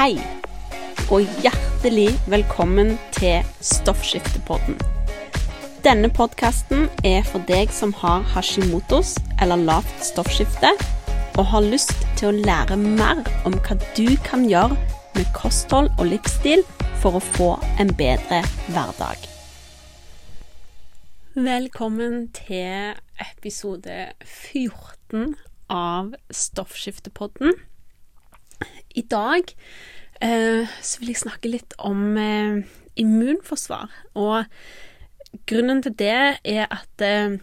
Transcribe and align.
Hei, 0.00 0.14
og 1.12 1.26
hjertelig 1.44 2.14
velkommen 2.32 2.94
til 3.12 3.42
Stoffskiftepodden. 3.60 4.78
Denne 5.84 6.08
podkasten 6.08 6.86
er 7.04 7.20
for 7.28 7.44
deg 7.50 7.68
som 7.76 7.92
har 8.00 8.24
hashimotos 8.32 9.10
eller 9.44 9.60
lavt 9.60 10.00
stoffskifte, 10.00 10.70
og 11.36 11.44
har 11.52 11.68
lyst 11.68 11.92
til 12.16 12.30
å 12.30 12.40
lære 12.48 12.80
mer 12.80 13.20
om 13.44 13.58
hva 13.60 13.76
du 13.92 14.16
kan 14.24 14.48
gjøre 14.48 14.80
med 15.18 15.28
kosthold 15.36 15.92
og 15.98 16.08
livsstil 16.14 16.64
for 17.04 17.20
å 17.20 17.24
få 17.36 17.52
en 17.76 17.92
bedre 18.00 18.40
hverdag. 18.72 19.28
Velkommen 21.36 22.30
til 22.40 22.96
episode 23.20 24.14
14 24.24 25.36
av 25.68 26.16
Stoffskiftepodden. 26.32 27.60
I 28.94 29.02
dag 29.02 29.52
så 30.20 31.00
vil 31.00 31.14
jeg 31.14 31.22
snakke 31.22 31.48
litt 31.48 31.72
om 31.78 32.16
eh, 32.20 32.60
immunforsvar. 33.00 33.88
Og 34.20 34.44
grunnen 35.48 35.80
til 35.82 35.94
det 35.96 36.18
er 36.44 36.66
at 36.68 37.04
eh, 37.06 37.38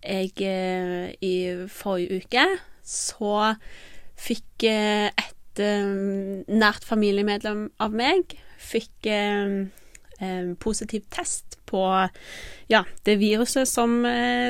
jeg 0.00 0.32
eh, 0.40 1.12
i 1.20 1.66
forrige 1.68 2.22
uke 2.24 2.46
så 2.86 3.54
fikk 4.20 4.64
eh, 4.68 5.10
et 5.12 5.60
eh, 5.60 6.44
nært 6.48 6.86
familiemedlem 6.88 7.68
av 7.80 7.96
meg 7.96 8.36
fikk 8.60 9.08
positiv 10.60 11.06
test 11.08 11.54
på 11.64 11.80
ja, 12.68 12.80
det 13.08 13.14
viruset 13.22 13.64
som 13.64 14.02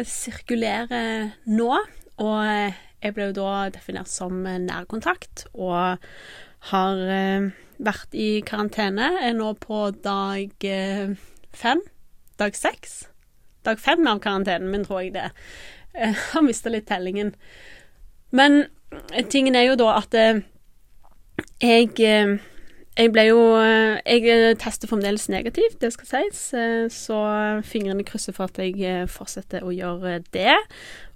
sirkulerer 0.03 1.29
nå. 1.47 1.69
Og 2.19 2.41
jeg 2.43 3.15
ble 3.15 3.29
jo 3.29 3.37
da 3.37 3.53
definert 3.71 4.11
som 4.11 4.43
nærkontakt, 4.43 5.45
og 5.55 6.03
har 6.69 7.01
eh, 7.09 7.49
vært 7.81 8.17
i 8.17 8.29
karantene. 8.47 9.11
Er 9.25 9.37
nå 9.37 9.55
på 9.63 9.89
dag 10.05 10.67
eh, 10.67 11.17
fem. 11.57 11.83
Dag 12.41 12.57
seks. 12.57 13.03
Dag 13.67 13.81
fem 13.81 14.07
av 14.09 14.21
karantenen 14.25 14.71
min, 14.73 14.85
tror 14.87 15.05
jeg 15.05 15.17
det. 15.17 15.31
Jeg 16.01 16.15
har 16.31 16.45
mista 16.47 16.71
litt 16.71 16.87
tellingen. 16.87 17.33
Men 18.31 18.63
tingen 19.33 19.57
er 19.59 19.65
jo 19.67 19.81
da 19.81 19.97
at 19.99 20.15
eh, 20.15 20.45
jeg 21.59 21.97
jeg 22.99 23.11
ble 23.15 23.23
jo 23.25 23.41
Jeg 23.57 24.57
tester 24.61 24.91
fremdeles 24.91 25.29
negativt, 25.33 25.81
det 25.81 25.91
skal 25.95 26.07
sies, 26.07 26.41
så 26.95 27.19
fingrene 27.65 28.05
krysser 28.05 28.37
for 28.37 28.51
at 28.51 28.61
jeg 28.61 29.09
fortsetter 29.11 29.65
å 29.65 29.73
gjøre 29.73 30.21
det. 30.37 30.55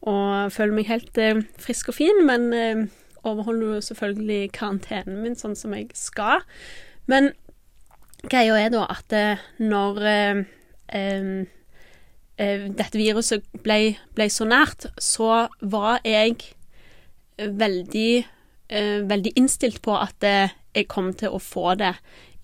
Og 0.03 0.51
føler 0.55 0.75
meg 0.75 0.89
helt 0.89 1.21
frisk 1.61 1.93
og 1.93 1.99
fin, 1.99 2.23
men 2.27 2.89
overholder 3.25 3.77
jo 3.77 3.87
selvfølgelig 3.89 4.53
karantenen 4.57 5.23
min 5.25 5.37
sånn 5.39 5.57
som 5.59 5.75
jeg 5.77 5.91
skal. 5.99 6.45
Men 7.11 7.33
greia 8.31 8.57
er 8.59 8.73
da 8.73 8.87
at 8.93 9.15
eh, 9.17 9.43
når 9.61 10.01
eh, 10.09 10.43
eh, 10.97 11.31
eh, 12.41 12.67
dette 12.69 12.99
viruset 12.99 13.47
ble, 13.65 13.97
ble, 14.17 14.29
så 14.33 14.47
nært, 14.49 14.89
så 14.99 15.47
var 15.61 16.01
jeg 16.07 16.55
veldig, 17.39 18.13
eh, 18.69 19.01
veldig 19.09 19.35
innstilt 19.41 19.83
på 19.85 19.97
at 19.99 20.27
eh, 20.27 20.55
jeg 20.75 20.91
kom 20.91 21.13
til 21.15 21.35
å 21.35 21.43
få 21.43 21.75
det 21.81 21.95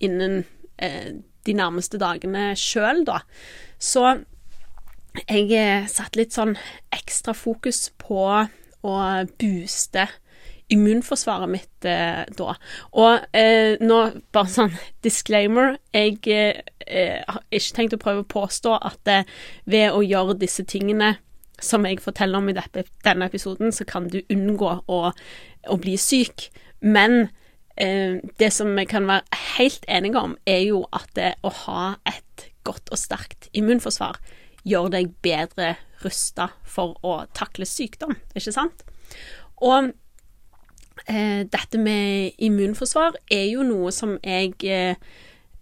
innen 0.01 0.43
de 0.81 1.53
nærmeste 1.53 1.99
dagene 2.01 2.55
sjøl, 2.57 3.03
da. 3.05 3.19
Så 3.77 4.01
jeg 5.27 5.59
satte 5.93 6.17
litt 6.17 6.33
sånn 6.33 6.55
ekstra 6.89 7.35
fokus 7.37 7.91
på 8.01 8.23
å 8.81 8.95
booste 9.37 10.07
immunforsvaret 10.71 11.51
mitt 11.51 11.87
eh, 11.87 12.23
da. 12.37 12.55
Og 12.99 13.25
eh, 13.37 13.77
nå, 13.81 13.99
bare 14.33 14.51
sånn 14.51 14.77
disclaimer, 15.05 15.75
jeg 15.95 16.19
eh, 16.31 17.19
har 17.27 17.43
ikke 17.49 17.75
tenkt 17.77 17.97
å 17.97 18.01
prøve 18.01 18.23
å 18.23 18.31
påstå 18.31 18.77
at 18.79 19.11
eh, 19.11 19.27
ved 19.69 19.91
å 19.91 20.03
gjøre 20.05 20.39
disse 20.41 20.65
tingene 20.67 21.15
som 21.61 21.85
jeg 21.85 22.01
forteller 22.01 22.41
om 22.41 22.49
i 22.49 22.57
dette, 22.57 22.85
denne 23.05 23.27
episoden, 23.29 23.73
så 23.75 23.85
kan 23.85 24.09
du 24.09 24.21
unngå 24.33 24.73
å, 24.89 25.01
å 25.13 25.77
bli 25.81 25.93
syk. 26.01 26.49
Men 26.81 27.29
eh, 27.75 28.17
det 28.41 28.51
som 28.55 28.73
vi 28.77 28.87
kan 28.89 29.07
være 29.09 29.41
helt 29.57 29.85
enige 29.87 30.23
om, 30.23 30.35
er 30.49 30.63
jo 30.65 30.85
at 30.95 31.11
det 31.17 31.35
å 31.45 31.53
ha 31.65 31.83
et 32.09 32.47
godt 32.65 32.91
og 32.93 32.99
sterkt 33.01 33.49
immunforsvar 33.57 34.19
gjør 34.67 34.91
deg 34.93 35.13
bedre 35.25 35.75
rusta 36.03 36.51
for 36.65 36.97
å 37.05 37.21
takle 37.37 37.65
sykdom, 37.69 38.15
ikke 38.37 38.53
sant? 38.53 38.83
Og 39.61 39.91
eh, 39.91 39.93
dette 41.07 41.79
med 41.81 42.37
immunforsvar 42.37 43.17
er 43.31 43.47
jo 43.51 43.65
noe 43.65 43.91
som 43.95 44.17
jeg 44.23 44.53
eh, 44.67 44.95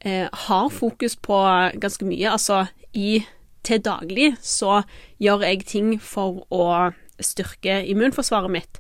eh, 0.04 0.28
har 0.48 0.70
fokus 0.74 1.16
på 1.16 1.40
ganske 1.80 2.06
mye. 2.06 2.32
Altså 2.32 2.66
i 2.94 3.22
til 3.64 3.82
daglig 3.84 4.34
så 4.42 4.82
gjør 5.20 5.44
jeg 5.46 5.66
ting 5.68 5.90
for 6.02 6.44
å 6.52 6.92
styrke 7.20 7.82
immunforsvaret 7.92 8.52
mitt. 8.52 8.80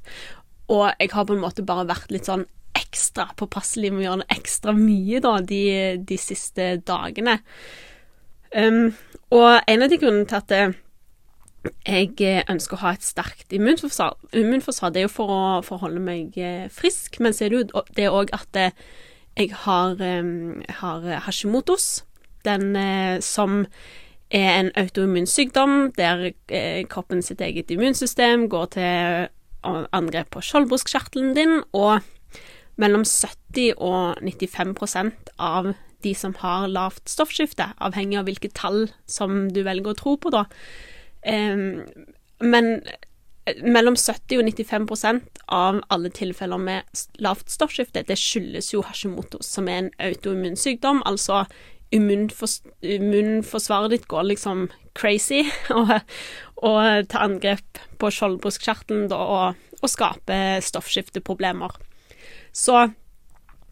Og 0.69 0.87
jeg 0.99 1.11
har 1.13 1.27
på 1.27 1.35
en 1.35 1.43
måte 1.43 1.65
bare 1.65 1.87
vært 1.89 2.11
litt 2.13 2.29
sånn 2.29 2.45
ekstra 2.79 3.27
påpasselig 3.37 3.91
med 3.91 4.03
å 4.03 4.05
gjøre 4.05 4.23
det 4.23 4.37
ekstra 4.39 4.73
mye 4.77 5.21
da, 5.23 5.35
de, 5.45 5.63
de 6.05 6.17
siste 6.21 6.75
dagene. 6.87 7.39
Um, 8.55 8.95
og 9.35 9.59
en 9.69 9.85
av 9.85 9.91
de 9.91 9.99
grunnene 10.01 10.25
til 10.29 10.39
at 10.39 10.49
det, 10.49 10.61
jeg 11.67 12.13
eh, 12.23 12.43
ønsker 12.49 12.77
å 12.77 12.83
ha 12.83 12.93
et 12.95 13.05
sterkt 13.05 13.53
immunforsvar. 13.55 14.15
Immunforsvar 14.37 14.93
det 14.93 15.01
er 15.01 15.07
jo 15.07 15.13
for 15.13 15.33
å, 15.33 15.39
for 15.65 15.81
holde 15.83 16.01
meg 16.03 16.37
eh, 16.39 16.67
frisk, 16.71 17.19
men 17.23 17.35
så 17.35 17.45
er 17.45 17.53
det 17.53 17.59
jo 17.59 17.83
det 17.97 18.09
òg 18.11 18.33
at 18.35 18.59
eh, 18.59 18.75
jeg 19.39 19.53
har, 19.55 20.01
har 20.81 21.05
Hashimotos, 21.23 22.03
den 22.43 22.73
som 23.23 23.61
er 24.35 24.49
en 24.57 24.71
autoimmun 24.75 25.29
sykdom 25.29 25.93
der 25.95 26.33
kroppen 26.91 27.21
sitt 27.23 27.39
eget 27.45 27.71
immunsystem 27.71 28.49
går 28.51 28.65
til 28.73 29.29
angrep 29.95 30.33
på 30.33 30.43
skjoldbruskkjertelen 30.43 31.31
din, 31.37 31.55
og 31.71 32.03
mellom 32.81 33.05
70 33.07 33.79
og 33.79 34.19
95% 34.19 35.31
av 35.39 35.71
de 36.03 36.13
som 36.15 36.35
har 36.41 36.67
lavt 36.71 37.07
stoffskifte, 37.11 37.71
avhengig 37.79 38.19
av 38.19 38.27
hvilke 38.27 38.51
tall 38.55 38.89
som 39.07 39.45
du 39.55 39.61
velger 39.63 39.93
å 39.93 39.99
tro 39.99 40.17
på, 40.19 40.35
da, 40.35 40.45
men 41.25 42.69
eh, 43.45 43.63
mellom 43.65 43.97
70 43.97 44.39
og 44.39 44.51
95% 44.51 45.41
av 45.47 45.81
alle 45.89 46.11
tilfeller 46.15 46.61
med 46.61 47.03
lavt 47.23 47.51
stoffskifte, 47.51 48.05
det 48.07 48.19
skyldes 48.19 48.71
jo 48.73 48.83
Hashimoto, 48.85 49.41
som 49.43 49.67
er 49.67 49.83
en 49.83 49.91
autoimmun 50.09 50.59
sykdom. 50.59 51.03
Altså 51.09 51.45
immunfors 51.95 52.59
immunforsvaret 52.85 53.95
ditt 53.95 54.07
går 54.11 54.27
liksom 54.29 54.67
crazy 54.97 55.41
og, 55.77 55.95
og 56.61 57.09
tar 57.09 57.25
angrep 57.25 57.81
på 57.99 58.11
skjoldbruskkjertelen 58.13 59.09
og, 59.15 59.57
og 59.81 59.89
skaper 59.89 60.61
stoffskifteproblemer. 60.65 61.73
Så 62.53 62.89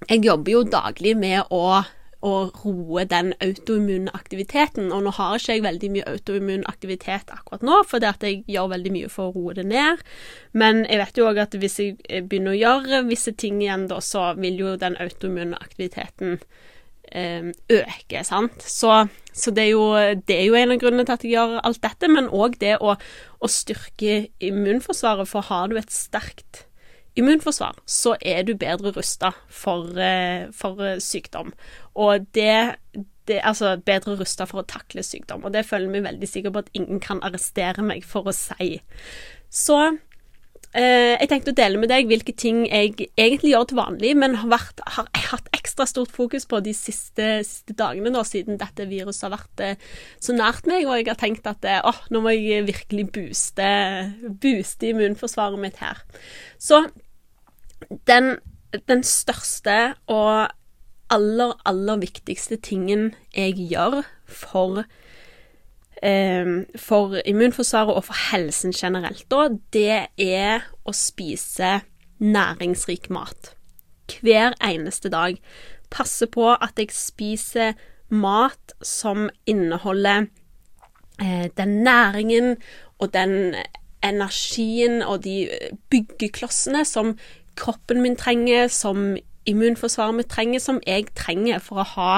jeg 0.07 0.25
jobber 0.25 0.53
jo 0.53 0.65
daglig 0.69 1.15
med 1.17 1.49
å 1.53 1.81
å 2.25 2.49
roe 2.63 3.03
den 3.05 3.33
autoimmune 3.43 4.11
aktiviteten. 4.17 4.89
Og 4.93 5.03
nå 5.05 5.13
har 5.17 5.37
ikke 5.37 5.57
jeg 5.57 5.65
veldig 5.65 5.89
mye 5.93 6.07
autoimmun 6.09 6.65
aktivitet 6.69 7.33
akkurat 7.33 7.65
nå, 7.65 7.81
fordi 7.87 8.09
at 8.09 8.25
jeg 8.25 8.41
gjør 8.49 8.71
veldig 8.73 8.93
mye 8.95 9.11
for 9.13 9.29
å 9.29 9.35
roe 9.35 9.57
det 9.57 9.67
ned. 9.69 10.01
Men 10.57 10.85
jeg 10.87 11.01
vet 11.03 11.21
jo 11.21 11.27
òg 11.29 11.41
at 11.45 11.57
hvis 11.61 11.79
jeg 11.83 12.23
begynner 12.29 12.55
å 12.55 12.61
gjøre 12.61 13.03
visse 13.09 13.35
ting 13.37 13.61
igjen, 13.61 13.87
da, 13.91 14.01
så 14.01 14.31
vil 14.39 14.57
jo 14.63 14.75
den 14.81 14.97
autoimmune 15.03 15.59
aktiviteten 15.61 16.39
eh, 17.11 17.51
øke, 17.77 18.23
sant. 18.27 18.65
Så, 18.65 19.03
så 19.31 19.53
det, 19.53 19.67
er 19.67 19.73
jo, 19.75 19.89
det, 20.27 20.39
er 20.39 20.47
jo, 20.49 20.57
en 20.57 20.73
av 20.73 20.81
grunnene 20.81 21.05
til 21.05 21.17
at 21.17 21.27
jeg 21.27 21.35
gjør 21.37 21.59
alt 21.61 21.83
dette, 21.85 22.09
men 22.11 22.31
òg 22.33 22.57
det 22.63 22.77
å, 22.81 22.97
å 23.39 23.51
styrke 23.51 24.23
immunforsvaret. 24.43 25.29
For 25.29 25.45
har 25.51 25.69
du 25.69 25.77
et 25.77 25.93
sterkt 25.93 26.65
immunforsvar, 27.17 27.77
så 27.85 28.15
er 28.21 28.43
du 28.47 28.53
bedre 28.57 28.93
rusta 28.95 29.33
for, 29.49 29.97
eh, 29.99 30.47
for, 30.53 30.81
eh, 30.83 30.99
sykdom. 31.03 31.53
Og 31.95 32.27
det, 32.33 32.75
det 33.27 33.41
Altså 33.43 33.75
bedre 33.83 34.15
rusta 34.19 34.45
for 34.45 34.61
å 34.61 34.67
takle 34.67 35.03
sykdom. 35.03 35.43
Og 35.43 35.53
det 35.53 35.65
føler 35.65 35.91
vi 35.91 35.99
veldig 36.05 36.27
sikker 36.27 36.51
på 36.51 36.59
at 36.63 36.69
ingen 36.73 36.99
kan 36.99 37.19
arrestere 37.21 37.83
meg 37.83 38.05
for 38.05 38.23
å 38.23 38.33
si. 38.33 38.81
Så 39.49 39.97
eh, 40.77 41.15
jeg 41.17 41.29
tenkte 41.31 41.53
å 41.53 41.57
dele 41.57 41.79
med 41.81 41.91
deg 41.91 42.09
hvilke 42.09 42.33
ting 42.37 42.65
jeg 42.65 43.09
egentlig 43.17 43.53
gjør 43.53 43.67
til 43.69 43.79
vanlig, 43.79 44.13
men 44.19 44.37
har, 44.41 44.49
vært, 44.51 44.83
har 44.95 45.09
hatt 45.31 45.49
ekstra 45.55 45.87
stort 45.89 46.13
fokus 46.15 46.47
på 46.49 46.59
de 46.63 46.73
siste, 46.75 47.41
siste 47.47 47.75
dagene 47.77 48.11
nå, 48.13 48.23
siden 48.27 48.59
dette 48.61 48.87
viruset 48.89 49.27
har 49.27 49.35
vært 49.37 49.63
eh, 49.65 49.89
så 50.23 50.35
nært 50.35 50.69
meg, 50.69 50.87
og 50.87 50.99
jeg 50.99 51.09
har 51.11 51.19
tenkt 51.19 51.49
at 51.49 51.67
eh, 51.67 51.81
åh, 51.83 52.03
nå 52.13 52.23
må 52.23 52.35
jeg 52.35 52.67
virkelig 52.69 53.09
booste, 53.15 53.67
booste 54.43 54.91
immunforsvaret 54.91 55.61
mitt 55.61 55.81
her. 55.83 56.03
Så 56.61 56.85
den, 58.07 58.37
den 58.87 59.03
største 59.03 59.95
og 60.07 60.47
aller, 61.09 61.53
aller 61.65 61.99
viktigste 62.01 62.57
tingen 62.57 63.13
jeg 63.35 63.55
gjør 63.69 64.01
for 64.25 64.83
eh, 66.03 66.63
for 66.75 67.19
immunforsvaret 67.25 67.95
og 67.95 68.03
for 68.09 68.17
helsen 68.31 68.73
generelt, 68.75 69.25
da, 69.31 69.47
det 69.73 70.07
er 70.17 70.67
å 70.85 70.95
spise 70.95 71.79
næringsrik 72.19 73.09
mat. 73.09 73.53
hver 74.21 74.53
eneste 74.63 75.09
dag. 75.09 75.35
Passe 75.91 76.27
på 76.27 76.47
at 76.53 76.79
jeg 76.79 76.93
spiser 76.95 77.73
mat 78.09 78.71
som 78.81 79.29
inneholder 79.45 80.27
eh, 81.19 81.49
den 81.57 81.83
næringen 81.83 82.55
og 82.99 83.13
den 83.13 83.55
energien 84.03 85.01
og 85.01 85.23
de 85.23 85.49
byggeklossene 85.89 86.85
som 86.85 87.17
kroppen 87.57 88.01
min 88.03 88.17
trenger, 88.19 88.67
som 88.71 89.17
immunforsvaret 89.47 90.17
mitt 90.17 90.29
trenger, 90.31 90.61
som 90.63 90.79
jeg 90.87 91.07
trenger 91.17 91.61
for 91.63 91.81
å 91.81 91.89
ha, 91.95 92.13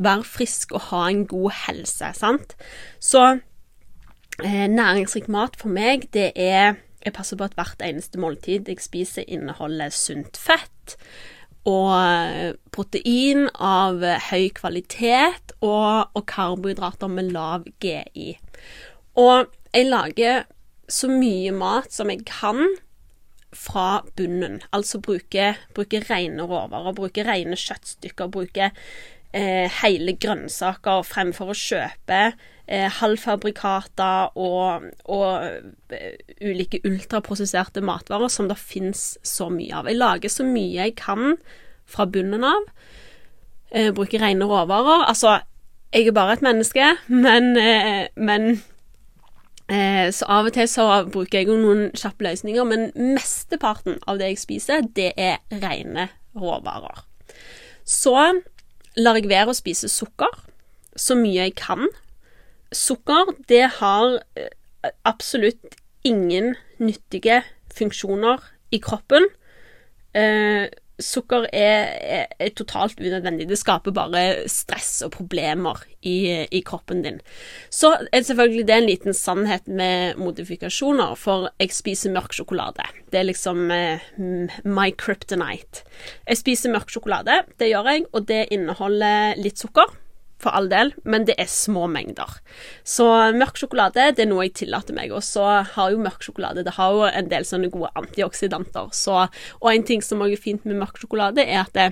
være 0.00 0.26
frisk 0.26 0.74
og 0.76 0.88
ha 0.90 1.06
en 1.10 1.26
god 1.28 1.56
helse. 1.66 2.12
sant? 2.16 2.56
Så 2.98 3.24
eh, 4.44 4.68
næringsrik 4.68 5.28
mat 5.28 5.58
for 5.60 5.72
meg, 5.72 6.10
det 6.16 6.32
er 6.36 6.80
Jeg 7.00 7.14
passer 7.16 7.38
på 7.40 7.46
at 7.48 7.54
hvert 7.56 7.80
eneste 7.80 8.20
måltid 8.20 8.66
jeg 8.68 8.82
spiser, 8.84 9.24
inneholder 9.24 9.88
sunt 9.88 10.36
fett 10.36 10.98
og 11.64 11.94
eh, 11.96 12.52
protein 12.72 13.46
av 13.56 14.04
høy 14.30 14.50
kvalitet 14.52 15.54
og, 15.60 16.12
og 16.12 16.26
karbohydrater 16.28 17.08
med 17.08 17.32
lav 17.32 17.64
GI. 17.80 18.34
Og 19.16 19.48
jeg 19.72 19.88
lager 19.88 20.44
så 20.90 21.08
mye 21.08 21.52
mat 21.56 21.92
som 21.94 22.10
jeg 22.12 22.24
kan 22.28 22.60
fra 23.56 24.02
bunnen. 24.16 24.60
Altså 24.72 25.00
bruke, 25.02 25.54
bruke 25.74 26.02
rene 26.06 26.46
råvarer, 26.46 26.94
bruke 26.96 27.24
rene 27.26 27.58
kjøttstykker, 27.58 28.30
bruke 28.32 28.70
eh, 28.70 29.66
hele 29.80 30.14
grønnsaker 30.20 31.04
fremfor 31.06 31.52
å 31.52 31.58
kjøpe 31.58 32.20
eh, 32.70 32.86
halvfabrikater 33.00 34.36
og, 34.38 34.86
og 35.10 35.94
uh, 35.94 36.10
ulike 36.40 36.82
ultraprosesserte 36.86 37.82
matvarer 37.84 38.30
som 38.32 38.48
det 38.50 38.58
fins 38.60 39.14
så 39.26 39.50
mye 39.52 39.82
av. 39.82 39.90
Jeg 39.90 40.00
lager 40.00 40.32
så 40.32 40.46
mye 40.46 40.84
jeg 40.84 40.96
kan 41.00 41.36
fra 41.90 42.06
bunnen 42.06 42.46
av. 42.46 42.70
Eh, 43.70 43.90
bruker 43.94 44.22
rene 44.22 44.46
råvarer. 44.46 45.06
Altså, 45.10 45.40
jeg 45.94 46.06
er 46.06 46.14
bare 46.14 46.38
et 46.38 46.42
menneske, 46.42 46.96
men, 47.08 47.56
eh, 47.58 48.06
men 48.16 48.62
Eh, 49.70 50.08
så 50.10 50.26
av 50.26 50.48
og 50.48 50.54
til 50.56 50.66
så 50.70 50.86
bruker 51.12 51.40
jeg 51.40 51.50
jo 51.50 51.58
noen 51.60 51.90
kjappe 51.94 52.26
løsninger, 52.26 52.66
men 52.66 52.88
mesteparten 53.14 54.00
av 54.10 54.18
det 54.18 54.32
jeg 54.32 54.42
spiser, 54.42 54.86
det 54.96 55.12
er 55.14 55.38
rene 55.62 56.08
råvarer. 56.34 57.04
Så 57.86 58.16
lar 58.98 59.18
jeg 59.18 59.30
være 59.30 59.52
å 59.52 59.56
spise 59.56 59.90
sukker 59.90 60.40
så 60.98 61.14
mye 61.18 61.46
jeg 61.46 61.54
kan. 61.60 61.86
Sukker, 62.74 63.30
det 63.50 63.66
har 63.78 64.18
eh, 64.38 64.50
absolutt 65.06 65.78
ingen 66.06 66.56
nyttige 66.82 67.42
funksjoner 67.76 68.42
i 68.74 68.80
kroppen. 68.82 69.28
Eh, 70.18 70.66
sukker 71.04 71.46
er, 71.52 71.86
er, 72.00 72.26
er, 72.38 72.52
totalt 72.56 73.00
unødvendig. 73.00 73.48
Det 73.50 73.58
skaper 73.58 73.94
bare 73.94 74.22
stress 74.50 75.00
og 75.06 75.12
problemer 75.16 75.82
i, 76.02 76.46
i, 76.50 76.62
kroppen 76.66 77.02
din. 77.04 77.20
Så 77.70 77.92
er 78.12 78.26
selvfølgelig 78.26 78.66
det 78.68 78.76
en 78.76 78.88
liten 78.88 79.16
sannhet 79.16 79.68
med 79.68 80.20
modifikasjoner, 80.20 81.16
for 81.18 81.50
jeg 81.60 81.74
spiser 81.76 82.14
mørk 82.14 82.36
sjokolade. 82.36 82.86
Det 83.12 83.20
er 83.20 83.28
liksom 83.28 83.70
eh, 83.74 84.06
my 84.64 84.90
kryptonite. 84.96 85.84
Jeg 86.28 86.40
spiser 86.40 86.74
mørk 86.74 86.92
sjokolade, 86.92 87.42
det 87.60 87.72
gjør 87.72 87.92
jeg, 87.92 88.06
og 88.12 88.28
det 88.28 88.46
inneholder 88.54 89.36
litt 89.40 89.60
sukker 89.60 89.90
for 90.40 90.56
all 90.56 90.68
del, 90.70 90.92
men 91.04 91.26
det 91.28 91.36
er 91.40 91.48
små 91.50 91.86
mengder. 91.90 92.38
Så 92.86 93.06
mørk 93.36 93.60
sjokolade 93.60 94.10
det 94.16 94.24
er 94.24 94.30
noe 94.30 94.46
jeg 94.46 94.56
tillater 94.62 94.96
meg. 94.96 95.12
Og 95.14 95.24
så 95.26 95.46
har 95.74 95.92
jo 95.92 96.00
mørk 96.02 96.24
sjokolade 96.24 96.64
det 96.66 96.76
har 96.78 96.94
jo 96.96 97.08
en 97.08 97.28
del 97.30 97.46
sånne 97.48 97.72
gode 97.72 97.92
antioksidanter. 98.00 98.92
Og 99.60 99.72
en 99.72 99.86
ting 99.86 100.04
som 100.04 100.22
også 100.24 100.38
er 100.38 100.46
fint 100.46 100.68
med 100.68 100.80
mørk 100.80 101.00
sjokolade, 101.02 101.44
er 101.44 101.64
at 101.64 101.76
det, 101.76 101.90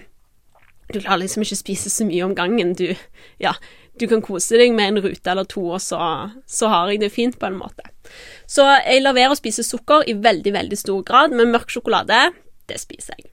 du 0.88 1.00
klarer 1.02 1.24
liksom 1.24 1.44
ikke 1.44 1.60
spise 1.60 1.92
så 1.92 2.06
mye 2.08 2.24
om 2.24 2.34
gangen. 2.36 2.72
Du, 2.78 2.88
ja, 3.42 3.54
du 4.00 4.06
kan 4.10 4.22
kose 4.24 4.58
deg 4.60 4.72
med 4.76 4.92
en 4.94 5.02
rute 5.04 5.32
eller 5.32 5.48
to, 5.48 5.64
og 5.76 5.82
så, 5.84 6.00
så 6.48 6.70
har 6.72 6.92
jeg 6.92 7.02
det 7.04 7.12
fint 7.14 7.38
på 7.38 7.50
en 7.50 7.58
måte. 7.58 7.84
Så 8.48 8.64
jeg 8.64 9.02
lar 9.04 9.16
være 9.16 9.34
å 9.34 9.38
spise 9.38 9.66
sukker 9.66 10.06
i 10.08 10.16
veldig, 10.16 10.54
veldig 10.54 10.78
stor 10.80 11.02
grad, 11.06 11.34
men 11.36 11.52
mørk 11.52 11.72
sjokolade, 11.74 12.30
det 12.70 12.80
spiser 12.80 13.18
jeg. 13.18 13.28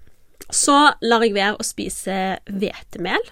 Så 0.54 0.76
lar 1.02 1.24
jeg 1.26 1.36
være 1.38 1.58
å 1.58 1.66
spise 1.66 2.38
hvetemel. 2.46 3.24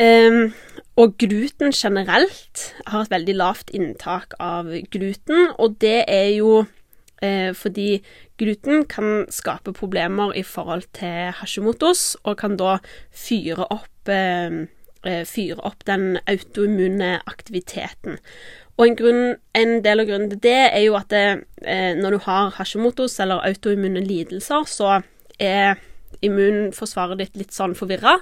Um, 0.00 0.52
og 0.96 1.16
gluten 1.20 1.72
generelt 1.72 2.74
har 2.86 3.04
et 3.04 3.12
veldig 3.12 3.34
lavt 3.36 3.72
inntak 3.72 4.36
av 4.40 4.68
gluten, 4.92 5.48
og 5.56 5.78
det 5.80 6.04
er 6.04 6.28
jo 6.36 6.64
eh, 7.24 7.52
fordi 7.56 8.02
gluten 8.40 8.84
kan 8.84 9.24
skape 9.32 9.72
problemer 9.72 10.34
i 10.36 10.42
forhold 10.44 10.84
til 10.92 11.32
Hashimotos, 11.38 12.16
og 12.24 12.36
kan 12.42 12.58
da 12.60 12.76
fyre 13.08 13.64
opp, 13.72 14.08
eh, 14.12 14.66
eh, 15.08 15.24
fyre 15.24 15.64
opp 15.64 15.86
den 15.88 16.18
autoimmune 16.26 17.14
aktiviteten. 17.24 18.18
Og 18.76 18.86
en, 18.86 18.96
grunn, 18.96 19.24
en, 19.56 19.78
del 19.84 20.02
av 20.02 20.08
grunnen 20.08 20.30
til 20.32 20.44
det 20.44 20.60
er 20.72 20.84
jo 20.84 20.96
at 20.98 21.08
det, 21.12 21.44
eh, 21.64 21.92
når 21.96 22.10
du 22.10 22.22
har 22.28 22.52
Hashimotos 22.58 23.18
eller 23.20 23.44
autoimmune 23.48 24.04
lidelser, 24.04 24.68
så 24.68 25.00
er 25.40 25.80
immunforsvaret 26.22 27.20
ditt 27.20 27.36
litt 27.40 27.56
sånn 27.56 27.74
forvirra, 27.76 28.18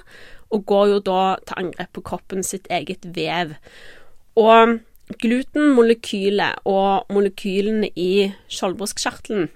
og 0.51 0.65
går 0.69 0.93
jo 0.93 1.01
da 1.05 1.23
til 1.47 1.65
angrep 1.65 1.91
på 1.95 2.03
kroppen 2.11 2.45
sitt 2.45 2.67
eget 2.71 3.05
vev. 3.15 3.55
Og 4.39 4.79
glutenmolekylet 5.21 6.61
og 6.69 7.11
molekylene 7.11 7.89
i 7.99 8.31
skjoldbruskkjertelen, 8.51 9.49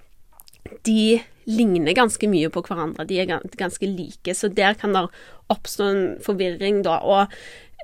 de 0.87 1.21
ligner 1.45 1.95
ganske 1.97 2.27
mye 2.29 2.49
på 2.49 2.63
hverandre. 2.65 3.05
De 3.07 3.19
er 3.21 3.29
ganske 3.57 3.87
like, 3.87 4.33
så 4.33 4.49
der 4.49 4.73
kan 4.79 4.95
det 4.95 5.05
oppstå 5.53 5.87
en 5.91 6.03
forvirring, 6.25 6.81
da. 6.85 6.97
Og, 7.05 7.33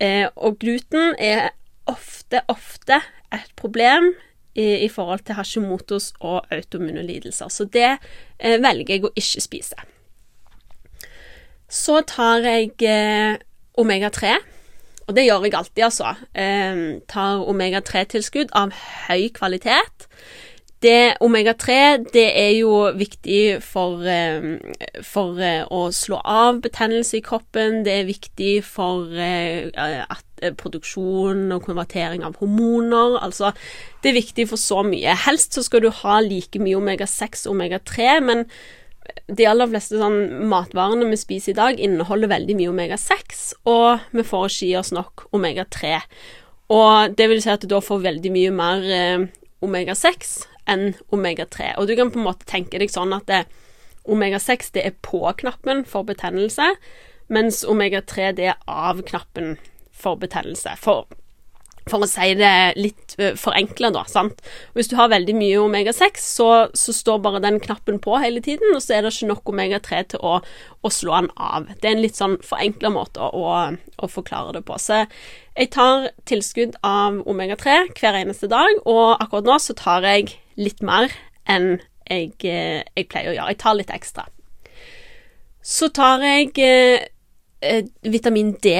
eh, 0.01 0.27
og 0.35 0.59
gluten 0.59 1.15
er 1.19 1.51
ofte, 1.89 2.41
ofte 2.47 3.01
et 3.31 3.53
problem 3.55 4.11
i, 4.55 4.85
i 4.85 4.89
forhold 4.89 5.25
til 5.25 5.37
Hashimotos 5.37 6.13
og 6.19 6.45
autoimmune 6.51 7.05
lidelser. 7.05 7.47
Så 7.47 7.65
det 7.65 7.97
eh, 8.39 8.57
velger 8.61 8.95
jeg 8.95 9.05
å 9.05 9.13
ikke 9.15 9.45
spise. 9.45 9.87
Så 11.71 12.01
tar 12.03 12.43
jeg 12.43 12.73
eh, 12.83 13.39
omega-3. 13.79 14.35
Og 15.07 15.15
det 15.15 15.25
gjør 15.25 15.45
jeg 15.47 15.57
alltid, 15.57 15.83
altså. 15.87 16.13
Eh, 16.35 16.79
tar 17.09 17.43
omega-3-tilskudd 17.51 18.53
av 18.55 18.71
høy 19.07 19.29
kvalitet. 19.35 20.07
Det 20.81 21.13
Omega-3 21.21 21.73
det 22.09 22.25
er 22.41 22.55
jo 22.57 22.71
viktig 22.97 23.59
for, 23.61 24.01
eh, 24.01 24.57
for 25.05 25.37
eh, 25.37 25.61
å 25.69 25.91
slå 25.93 26.17
av 26.25 26.63
betennelse 26.63 27.19
i 27.19 27.23
kroppen. 27.25 27.83
Det 27.85 27.93
er 27.99 28.09
viktig 28.09 28.53
for 28.65 29.05
at, 29.21 30.25
produksjon 30.57 31.51
og 31.53 31.67
konvertering 31.67 32.23
av 32.25 32.39
hormoner. 32.41 33.19
Altså, 33.21 33.51
det 34.01 34.09
er 34.09 34.21
viktig 34.23 34.47
for 34.49 34.57
så 34.57 34.81
mye. 34.81 35.13
Helst 35.27 35.53
så 35.53 35.61
skal 35.61 35.83
du 35.85 35.91
ha 36.01 36.19
like 36.25 36.57
mye 36.57 36.79
omega-6 36.79 37.45
og 37.45 37.53
omega-3, 37.59 38.15
men 38.25 38.47
de 39.31 39.47
aller 39.47 39.69
fleste 39.71 39.99
sånn 39.99 40.45
matvarene 40.51 41.07
vi 41.09 41.19
spiser 41.19 41.53
i 41.53 41.57
dag, 41.59 41.79
inneholder 41.79 42.31
veldig 42.31 42.55
mye 42.59 42.71
omega-6, 42.71 43.41
og 43.69 44.03
vi 44.15 44.25
får 44.27 44.47
ikke 44.49 44.69
i 44.69 44.77
oss 44.79 44.91
nok 44.95 45.25
omega-3. 45.35 45.95
Og 46.71 47.15
det 47.19 47.27
vil 47.31 47.41
si 47.43 47.51
at 47.51 47.63
du 47.63 47.71
da 47.71 47.81
får 47.83 48.03
veldig 48.05 48.31
mye 48.31 48.51
mer 48.55 48.85
eh, 48.95 49.25
omega-6 49.65 50.35
enn 50.71 50.91
omega-3. 51.11 51.73
Og 51.79 51.89
du 51.89 51.95
kan 51.99 52.11
på 52.13 52.21
en 52.21 52.27
måte 52.29 52.47
tenke 52.49 52.79
deg 52.81 52.93
sånn 52.93 53.15
at 53.15 53.31
omega-6 54.09 54.71
det 54.75 54.85
er 54.87 54.99
på-knappen 55.05 55.83
for 55.87 56.07
betennelse, 56.07 56.73
mens 57.31 57.63
omega-3 57.67 58.31
det 58.37 58.51
er 58.53 58.63
av-knappen 58.67 59.55
for 59.91 60.19
betennelse. 60.19 60.75
For 60.81 61.07
for 61.89 62.03
å 62.03 62.09
si 62.09 62.33
det 62.37 62.53
litt 62.77 63.15
forenkla, 63.39 63.89
da. 63.93 64.03
sant? 64.09 64.41
Hvis 64.77 64.91
du 64.91 64.95
har 64.99 65.11
veldig 65.11 65.33
mye 65.37 65.61
omega-6, 65.63 66.21
så, 66.21 66.49
så, 66.77 66.93
står 66.93 67.21
bare 67.25 67.41
den 67.43 67.59
knappen 67.63 67.97
på 68.03 68.19
hele 68.21 68.43
tiden, 68.45 68.75
og 68.75 68.83
så 68.83 68.97
er 68.97 69.05
det 69.05 69.13
ikke 69.15 69.31
nok 69.31 69.51
omega-3 69.53 70.01
til 70.13 70.25
å, 70.25 70.35
å, 70.81 70.91
slå 70.93 71.17
den 71.17 71.31
av. 71.35 71.69
Det 71.81 71.89
er 71.89 71.95
en 71.95 72.03
litt 72.03 72.19
sånn 72.19 72.37
forenkla 72.45 72.93
måte 72.93 73.25
å, 73.25 73.45
å, 73.97 74.11
forklare 74.11 74.53
det 74.57 74.63
på. 74.67 74.77
Så 74.81 75.03
jeg 75.55 75.71
tar 75.73 76.11
tilskudd 76.29 76.77
av 76.85 77.23
omega-3 77.29 77.95
hver 77.97 78.19
eneste 78.21 78.51
dag, 78.51 78.83
og 78.85 79.17
akkurat 79.17 79.49
nå 79.49 79.57
så 79.61 79.77
tar 79.77 80.05
jeg 80.07 80.35
litt 80.61 80.85
mer 80.85 81.09
enn 81.49 81.79
jeg, 82.11 82.35
jeg 82.43 83.07
pleier 83.07 83.31
å 83.31 83.37
gjøre. 83.37 83.55
Jeg 83.55 83.61
tar 83.63 83.77
litt 83.79 83.93
ekstra. 83.93 84.27
Så 85.63 85.89
tar 85.93 86.21
jeg 86.25 86.53
eh 86.61 87.09
vitamin 88.01 88.55
D 88.57 88.73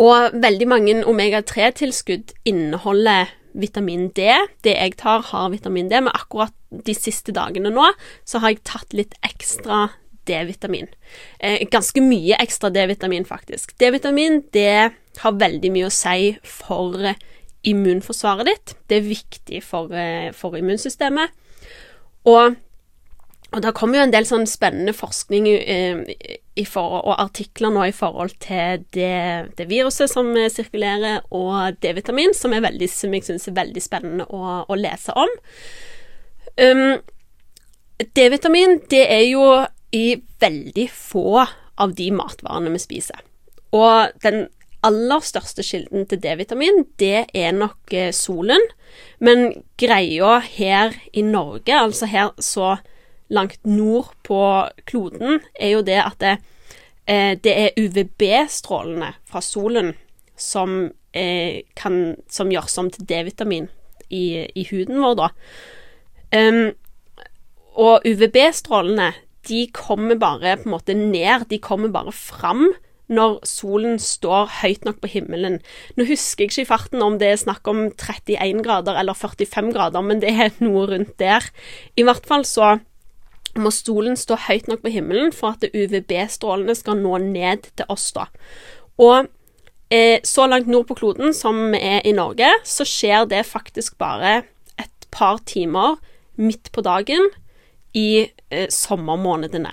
og 0.00 0.34
veldig 0.42 0.66
mange 0.68 0.96
omega-3-tilskudd 1.08 2.34
inneholder 2.48 3.30
vitamin 3.56 4.08
D. 4.14 4.28
Det 4.64 4.76
jeg 4.76 4.96
tar, 5.00 5.24
har 5.32 5.48
vitamin 5.50 5.88
D, 5.90 6.00
men 6.04 6.12
akkurat 6.14 6.54
de 6.70 6.94
siste 6.94 7.32
dagene 7.34 7.72
nå 7.74 7.88
så 8.28 8.42
har 8.42 8.54
jeg 8.54 8.62
tatt 8.68 8.94
litt 8.94 9.16
ekstra 9.26 9.88
D-vitamin. 10.28 10.90
Eh, 11.40 11.64
ganske 11.72 12.02
mye 12.04 12.38
ekstra 12.42 12.70
D-vitamin, 12.70 13.26
faktisk. 13.26 13.74
D-vitamin 13.80 14.42
det 14.54 14.92
har 15.24 15.40
veldig 15.40 15.72
mye 15.74 15.88
å 15.88 15.94
si 15.94 16.34
for 16.46 17.14
immunforsvaret 17.66 18.48
ditt. 18.48 18.74
Det 18.88 19.00
er 19.00 19.08
viktig 19.08 19.62
for, 19.64 19.92
eh, 19.92 20.30
for 20.32 20.56
immunsystemet. 20.56 21.32
Og 22.24 22.56
og 23.50 23.62
det 23.64 23.72
kommer 23.74 23.98
jo 23.98 24.04
en 24.06 24.12
del 24.14 24.26
sånn 24.28 24.46
spennende 24.46 24.92
forskning 24.94 25.46
eh, 25.50 26.02
for, 26.70 27.00
og 27.00 27.16
artikler 27.18 27.72
nå 27.74 27.86
i 27.88 27.94
forhold 27.94 28.36
til 28.42 28.84
det, 28.94 29.54
det 29.58 29.66
viruset 29.70 30.12
som 30.12 30.28
sirkulerer, 30.52 31.24
og 31.34 31.80
D-vitamin, 31.82 32.34
som, 32.36 32.54
som 32.54 33.16
jeg 33.16 33.26
syns 33.26 33.48
er 33.50 33.56
veldig 33.56 33.82
spennende 33.82 34.28
å, 34.30 34.60
å 34.70 34.78
lese 34.78 35.16
om. 35.18 35.34
Um, 36.60 37.00
D-vitamin, 38.14 38.78
det 38.92 39.02
er 39.08 39.26
jo 39.28 39.44
i 39.96 40.20
veldig 40.40 40.86
få 40.94 41.42
av 41.80 41.96
de 41.98 42.10
matvarene 42.14 42.72
vi 42.76 42.82
spiser. 42.82 43.24
Og 43.74 44.14
den 44.22 44.46
aller 44.86 45.24
største 45.24 45.64
kilden 45.66 46.06
til 46.08 46.20
D-vitamin, 46.22 46.84
det 47.00 47.26
er 47.36 47.52
nok 47.56 47.92
eh, 47.92 48.12
solen. 48.16 48.62
Men 49.20 49.50
greia 49.80 50.38
her 50.44 50.94
i 51.12 51.24
Norge, 51.26 51.74
altså 51.74 52.08
her 52.10 52.32
så 52.40 52.78
langt 53.30 53.60
nord 53.66 54.12
på 54.26 54.42
kloden, 54.90 55.40
er 55.54 55.76
jo 55.76 55.82
det 55.86 55.98
at 56.02 56.18
det, 56.22 56.36
eh, 57.06 57.34
det 57.38 57.54
er 57.54 57.78
UVB-strålene 57.78 59.14
fra 59.24 59.42
solen 59.44 59.94
som, 60.36 60.92
eh, 61.12 61.62
kan, 61.76 62.16
som 62.28 62.50
gjøres 62.50 62.78
om 62.78 62.90
til 62.90 63.06
D-vitamin 63.06 63.68
i, 64.10 64.46
i, 64.54 64.66
huden 64.70 65.00
vår, 65.02 65.16
da. 65.20 65.28
Um, 66.34 66.72
og 67.78 68.06
UVB-strålene, 68.06 69.12
de 69.48 69.64
kommer 69.72 70.18
bare 70.20 70.56
på 70.60 70.68
en 70.68 70.74
måte 70.74 70.94
ned, 70.94 71.48
de 71.50 71.58
kommer 71.62 71.90
bare 71.92 72.12
fram 72.12 72.72
når 73.10 73.40
solen 73.48 73.98
står 73.98 74.50
høyt 74.60 74.84
nok 74.86 75.00
på 75.02 75.10
himmelen. 75.10 75.58
Nå 75.98 76.06
husker 76.06 76.44
jeg 76.44 76.52
ikke 76.52 76.62
i 76.62 76.68
farten 76.68 77.02
om 77.02 77.16
det 77.18 77.32
er 77.32 77.40
snakk 77.42 77.66
om 77.70 77.88
31 77.90 78.62
grader 78.62 79.00
eller 79.00 79.18
45 79.18 79.72
grader, 79.74 80.04
men 80.06 80.22
det 80.22 80.30
er 80.30 80.54
noe 80.62 80.86
rundt 80.92 81.16
der. 81.18 81.48
I 81.98 82.06
hvert 82.06 82.26
fall 82.28 82.46
så 82.46 82.76
må 83.58 83.72
stolen 83.74 84.16
stå 84.18 84.36
høyt 84.46 84.68
nok 84.70 84.84
på 84.84 84.92
himmelen 84.94 85.34
for 85.34 85.56
at 85.56 85.66
UVB-strålene 85.74 86.76
skal 86.78 87.00
nå 87.00 87.18
ned 87.24 87.70
til 87.78 87.90
oss, 87.90 88.10
da. 88.16 88.28
Og 89.00 89.30
eh, 89.90 90.20
så 90.26 90.46
langt 90.46 90.70
nord 90.70 90.86
på 90.90 90.98
kloden 91.00 91.34
som 91.36 91.70
vi 91.74 91.80
er 91.82 92.06
i 92.06 92.14
Norge, 92.16 92.50
så 92.64 92.86
skjer 92.86 93.26
det 93.30 93.46
faktisk 93.48 93.98
bare 93.98 94.42
et 94.80 95.08
par 95.10 95.42
timer 95.48 95.98
midt 96.40 96.70
på 96.72 96.84
dagen 96.86 97.30
i 97.96 98.28
eh, 98.50 98.68
sommermånedene. 98.70 99.72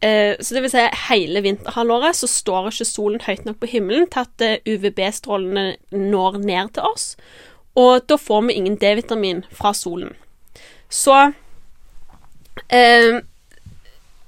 Eh, 0.00 0.34
så 0.40 0.56
det 0.56 0.64
vil 0.64 0.72
si 0.72 0.86
hele 1.10 1.42
vinterhalvåret 1.44 2.16
så 2.16 2.28
står 2.30 2.70
ikke 2.70 2.88
solen 2.88 3.20
høyt 3.26 3.44
nok 3.44 3.60
på 3.60 3.68
himmelen 3.68 4.08
til 4.08 4.24
at 4.24 4.44
eh, 4.44 4.62
UVB-strålene 4.64 5.74
når 5.92 6.40
ned 6.40 6.74
til 6.74 6.88
oss, 6.88 7.12
og 7.78 8.06
da 8.08 8.16
får 8.18 8.46
vi 8.48 8.56
ingen 8.58 8.78
D-vitamin 8.80 9.44
fra 9.54 9.74
solen. 9.76 10.16
Så 10.90 11.32
Eh, 12.70 13.20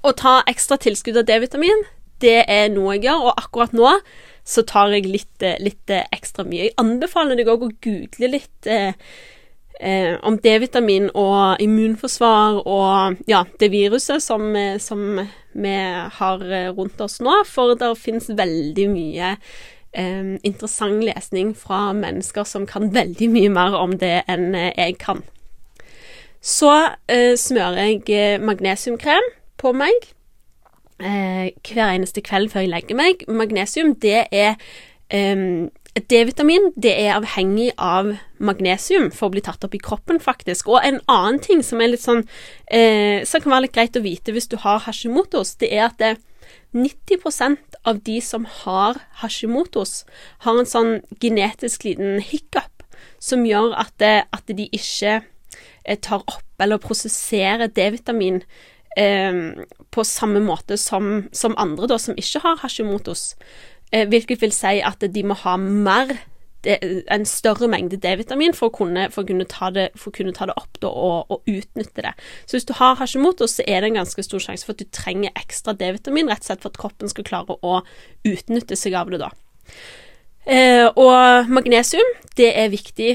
å 0.03 0.11
ta 0.19 0.39
ekstra 0.51 0.77
tilskudd 0.81 1.21
av 1.21 1.27
D-vitamin, 1.29 1.85
det 2.23 2.43
er 2.51 2.71
noe 2.73 2.97
jeg 2.97 3.07
gjør, 3.07 3.29
og 3.29 3.39
akkurat 3.39 3.75
nå 3.75 3.91
så 4.43 4.63
tar 4.67 4.91
jeg 4.91 5.07
litt, 5.07 5.43
eh, 5.43 5.59
litt 5.63 5.91
eh, 5.91 6.03
ekstra 6.11 6.43
mye. 6.47 6.67
Jeg 6.67 6.75
anbefaler 6.81 7.39
deg 7.39 7.51
òg 7.51 7.63
å 7.67 7.71
google 7.83 8.29
litt 8.33 8.67
eh, 8.67 8.91
eh, 9.79 10.15
om 10.23 10.37
D-vitamin 10.43 11.09
og 11.15 11.63
immunforsvar 11.63 12.59
og 12.63 13.23
ja, 13.31 13.45
det 13.59 13.71
viruset 13.71 14.23
som, 14.23 14.49
eh, 14.55 14.77
som, 14.83 15.23
vi 15.53 15.69
har 16.17 16.39
rundt 16.73 17.01
oss 17.05 17.19
nå, 17.21 17.33
for 17.45 17.75
det 17.77 17.91
finnes 18.01 18.25
veldig 18.25 18.87
mye 18.89 19.35
interessant 20.41 21.03
lesning 21.05 21.51
fra 21.53 21.91
mennesker 21.93 22.47
som 22.49 22.65
kan 22.65 22.87
veldig 22.95 23.27
mye 23.29 23.51
mer 23.53 23.75
om 23.77 23.93
det 24.01 24.23
enn 24.25 24.55
jeg 24.57 24.95
kan. 24.97 25.21
Så 26.43 26.71
eh, 27.07 27.37
smører 27.39 27.79
jeg 27.87 28.09
eh, 28.11 28.41
magnesiumkrem 28.43 29.29
på 29.61 29.71
meg 29.79 30.09
eh, 30.99 31.53
hver 31.63 31.93
eneste 31.93 32.23
kveld 32.25 32.51
før 32.51 32.65
jeg 32.65 32.73
legger 32.73 32.99
meg. 32.99 33.23
Magnesium, 33.31 33.93
det 34.03 34.25
er 34.27 34.57
eh, 35.07 35.71
D-vitamin 35.93 36.71
det 36.75 36.91
er 36.97 37.15
avhengig 37.15 37.69
av 37.77 38.15
magnesium 38.43 39.11
for 39.13 39.29
å 39.29 39.35
bli 39.35 39.43
tatt 39.45 39.63
opp 39.63 39.75
i 39.77 39.81
kroppen, 39.81 40.19
faktisk. 40.19 40.73
Og 40.73 40.81
en 40.81 40.99
annen 41.07 41.39
ting 41.39 41.63
som 41.63 41.79
sånn 41.79 42.25
eh, 42.67 43.23
som 43.23 43.43
kan 43.43 43.55
være 43.55 43.67
litt 43.67 43.77
greit 43.77 43.99
å 43.99 44.03
vite 44.03 44.35
hvis 44.35 44.49
du 44.51 44.57
har 44.65 44.83
Hashimotos, 44.83 45.55
det 45.61 45.71
er 45.71 45.87
at 45.91 45.99
det, 46.01 46.15
90% 46.73 47.77
av 47.87 47.99
de 48.03 48.17
som 48.25 48.47
har 48.65 48.97
Hashimotos, 49.21 50.01
har 50.43 50.57
en 50.57 50.67
sånn 50.67 50.95
genetisk 51.21 51.85
liten 51.85 52.17
hiccup 52.19 52.83
som 53.21 53.45
gjør 53.45 53.77
at, 53.77 53.93
det, 54.01 54.15
at 54.33 54.49
de 54.49 54.65
ikke 54.73 55.21
Eh, 55.21 55.32
tar 56.03 56.23
opp 56.23 56.63
eller 56.63 56.81
prosesserer 56.81 57.67
D-vitamin 57.67 58.41
eh, 58.97 59.39
på 59.91 60.05
samme 60.07 60.41
måte 60.43 60.77
som, 60.79 61.27
som 61.35 61.57
andre 61.61 61.89
da, 61.91 61.99
som 61.99 62.17
ikke 62.19 62.43
har 62.45 62.61
Hashimotos. 62.63 63.33
Eh, 63.91 64.07
hvilket 64.09 64.41
vil 64.41 64.55
si 64.55 64.79
at 64.83 65.03
de 65.03 65.25
må 65.27 65.37
ha 65.43 65.57
mer 65.59 66.15
en 66.63 67.25
større 67.27 67.67
mengde 67.67 67.97
D-vitamin 67.99 68.53
for, 68.55 68.71
for, 68.71 68.87
for, 69.11 69.23
å 69.23 69.27
kunne 69.27 69.47
ta 70.35 70.45
det 70.47 70.55
opp 70.55 70.79
da, 70.79 70.87
og, 70.87 71.31
og, 71.33 71.41
utnytte 71.49 72.05
det. 72.05 72.13
Så 72.45 72.55
hvis 72.55 72.67
du 72.69 72.73
har 72.77 72.95
Hashimoto, 72.95 73.47
så 73.51 73.65
er 73.67 73.83
det 73.83 73.91
en 73.91 73.99
ganske 73.99 74.23
stor 74.23 74.39
sjanse 74.39 74.65
for 74.65 74.75
at 74.75 74.79
du 74.79 74.87
trenger 74.95 75.35
ekstra 75.35 75.75
D-vitamin, 75.75 76.31
rett 76.31 76.45
og 76.45 76.47
slett 76.47 76.63
for 76.63 76.71
at 76.71 76.79
kroppen 76.79 77.11
skal 77.11 77.27
klare 77.27 77.57
å 77.59 77.81
utnytte 78.23 78.79
seg 78.79 78.95
av 78.95 79.11
det 79.11 79.19
da. 79.25 79.33
Eh, 80.47 80.87
og 80.87 81.51
magnesium, 81.51 82.15
det 82.39 82.51
er 82.55 82.71
viktig 82.71 83.11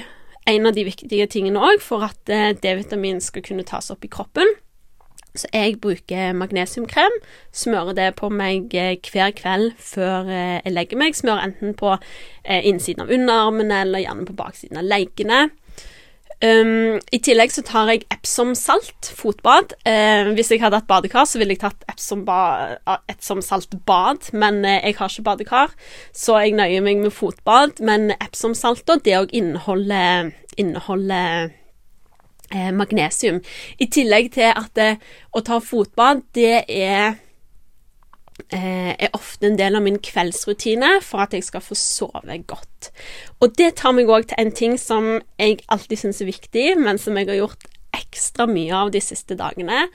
en 0.48 0.66
av 0.66 0.76
de 0.76 0.86
viktige 0.88 1.28
tingene 1.30 1.60
òg 1.60 1.82
for 1.84 2.06
at 2.08 2.32
eh, 2.32 2.54
D-vitamin 2.56 3.20
skal 3.24 3.44
kunne 3.44 3.66
tas 3.68 3.90
opp 3.92 4.06
i 4.06 4.10
kroppen. 4.12 4.48
Så 5.38 5.46
jeg 5.52 5.76
bruker 5.82 6.32
magnesiumkrem, 6.34 7.14
smører 7.54 7.94
det 7.94 8.08
på 8.18 8.30
meg 8.32 8.74
eh, 8.74 8.96
hver 9.12 9.34
kveld 9.36 9.76
før 9.82 10.30
eh, 10.32 10.58
jeg 10.64 10.74
legger 10.74 11.00
meg. 11.00 11.18
Smører 11.18 11.50
enten 11.50 11.76
på 11.78 11.96
innsiden 12.48 13.04
av 13.04 13.12
underarmene 13.12 13.82
eller 13.84 14.06
gjerne 14.06 14.24
på 14.28 14.36
baksiden 14.38 14.80
av 14.80 14.88
leggene. 14.88 15.48
Um, 16.38 17.02
I 17.10 17.18
tillegg 17.18 17.50
så 17.50 17.66
tar 17.66 17.90
jeg 17.90 18.06
Epsom-salt 18.14 19.10
fotbad. 19.18 19.74
Uh, 19.82 20.30
hvis 20.36 20.52
jeg 20.54 20.62
hadde 20.62 20.78
hatt 20.78 20.90
badekar, 20.90 21.26
så 21.26 21.38
ville 21.40 21.52
jeg 21.56 21.64
tatt 21.64 21.82
Epsom-salt-bad, 21.90 24.20
men 24.38 24.54
uh, 24.62 24.78
jeg 24.78 24.94
har 25.00 25.10
ikke 25.10 25.26
badekar, 25.26 25.68
så 26.14 26.38
jeg 26.38 26.54
nøyer 26.54 26.82
meg 26.86 27.02
med 27.02 27.10
fotbad. 27.14 27.82
Men 27.82 28.14
Epsom-salt, 28.20 28.86
det 29.04 29.18
òg 29.18 29.28
inneholder, 29.34 30.30
inneholder 30.54 31.50
uh, 32.54 32.70
magnesium. 32.70 33.42
I 33.82 33.86
tillegg 33.90 34.30
til 34.38 34.54
at 34.54 34.78
å 35.34 35.42
ta 35.42 35.58
fotbad, 35.58 36.22
det 36.38 36.70
er 36.70 37.18
Eh, 38.48 38.94
er 38.96 39.10
ofte 39.12 39.44
en 39.44 39.58
del 39.58 39.76
av 39.76 39.82
min 39.84 39.98
kveldsrutine 40.00 41.02
for 41.04 41.20
at 41.20 41.34
jeg 41.36 41.44
skal 41.44 41.60
få 41.60 41.76
sove 41.76 42.38
godt. 42.48 42.88
Og 43.44 43.52
det 43.60 43.74
tar 43.76 43.92
meg 43.92 44.08
òg 44.08 44.30
til 44.30 44.40
en 44.40 44.52
ting 44.56 44.78
som 44.80 45.18
jeg 45.36 45.58
alltid 45.68 46.00
syns 46.00 46.22
er 46.24 46.30
viktig, 46.30 46.64
men 46.80 46.96
som 46.96 47.18
jeg 47.20 47.28
har 47.28 47.42
gjort 47.42 47.66
ekstra 47.98 48.46
mye 48.48 48.72
av 48.72 48.92
de 48.94 49.02
siste 49.04 49.36
dagene, 49.36 49.88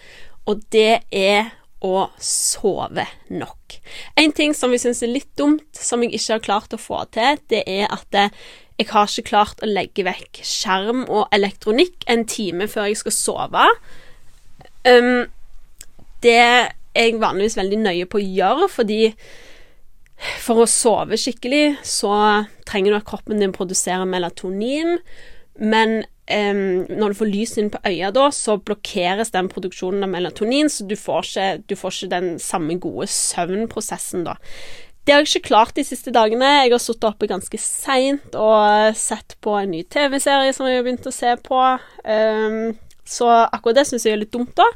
og 0.45 0.61
det 0.75 1.01
er 1.09 1.49
å 1.83 2.05
sove 2.21 3.07
nok. 3.33 3.79
En 4.21 4.31
ting 4.37 4.53
som 4.53 4.69
vi 4.69 4.79
syns 4.83 5.01
er 5.01 5.15
litt 5.15 5.31
dumt, 5.39 5.65
som 5.73 6.05
jeg 6.05 6.13
ikke 6.13 6.35
har 6.35 6.45
klart 6.45 6.77
å 6.77 6.81
få 6.81 7.01
til, 7.15 7.41
det 7.49 7.63
er 7.65 7.89
at 7.89 8.13
jeg 8.13 8.89
har 8.91 9.09
ikke 9.09 9.31
klart 9.31 9.65
å 9.65 9.69
legge 9.69 10.05
vekk 10.05 10.43
skjerm 10.45 11.07
og 11.07 11.25
elektronikk 11.33 12.05
en 12.05 12.27
time 12.29 12.69
før 12.69 12.91
jeg 12.91 13.01
skal 13.01 13.17
sove. 13.17 13.65
Um, 14.85 15.25
det 16.21 16.73
jeg 16.95 17.19
vanligvis 17.21 17.57
veldig 17.59 17.81
nøye 17.83 18.07
på 18.09 18.19
å 18.19 18.25
gjøre, 18.25 18.69
fordi 18.71 19.01
for 20.43 20.63
å 20.63 20.69
sove 20.69 21.17
skikkelig 21.19 21.79
så 21.87 22.13
trenger 22.69 22.93
du 22.93 22.99
at 22.99 23.07
kroppen 23.07 23.41
din 23.41 23.55
produserer 23.55 24.07
melatonin, 24.07 24.99
men 25.59 26.03
um, 26.03 26.85
når 26.89 27.13
du 27.13 27.19
får 27.19 27.31
lys 27.31 27.57
inn 27.61 27.71
på 27.73 27.81
øya 27.89 28.13
da, 28.15 28.29
så 28.33 28.57
blokkeres 28.61 29.33
den 29.33 29.49
produksjonen 29.51 30.05
av 30.05 30.13
melatonin, 30.13 30.71
så 30.71 30.87
du 30.87 30.95
får 30.99 31.27
ikke, 31.27 31.49
du 31.69 31.75
får 31.79 31.97
ikke 31.97 32.13
den 32.15 32.31
samme 32.41 32.79
gode 32.81 33.09
søvnprosessen, 33.11 34.25
da. 34.29 34.37
Det 35.03 35.11
har 35.11 35.25
jeg 35.25 35.33
ikke 35.33 35.49
klart 35.49 35.75
de 35.75 35.83
siste 35.83 36.13
dagene. 36.15 36.47
Jeg 36.63 36.71
har 36.71 36.79
sittet 36.79 37.09
oppe 37.09 37.27
ganske 37.27 37.57
seint 37.59 38.37
og 38.39 38.95
sett 38.95 39.35
på 39.43 39.57
en 39.59 39.73
ny 39.75 39.81
TV-serie 39.83 40.53
som 40.55 40.69
jeg 40.69 40.79
har 40.79 40.85
begynt 40.85 41.09
å 41.09 41.11
se 41.11 41.33
på. 41.43 41.59
Um, 42.07 42.77
så 43.03 43.27
akkurat 43.43 43.81
det 43.81 43.89
syns 43.89 44.07
jeg 44.07 44.15
er 44.15 44.21
litt 44.21 44.31
dumt, 44.31 44.55
da. 44.55 44.69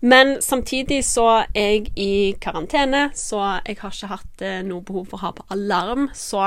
Men 0.00 0.36
samtidig 0.44 1.00
så 1.08 1.26
er 1.56 1.70
jeg 1.70 1.92
i 1.96 2.34
karantene, 2.40 3.08
så 3.16 3.40
jeg 3.64 3.78
har 3.80 3.94
ikke 3.94 4.10
hatt 4.10 4.44
eh, 4.44 4.58
noe 4.66 4.84
behov 4.84 5.06
for 5.08 5.18
å 5.18 5.24
ha 5.24 5.32
på 5.36 5.46
alarm. 5.56 6.10
Så 6.14 6.42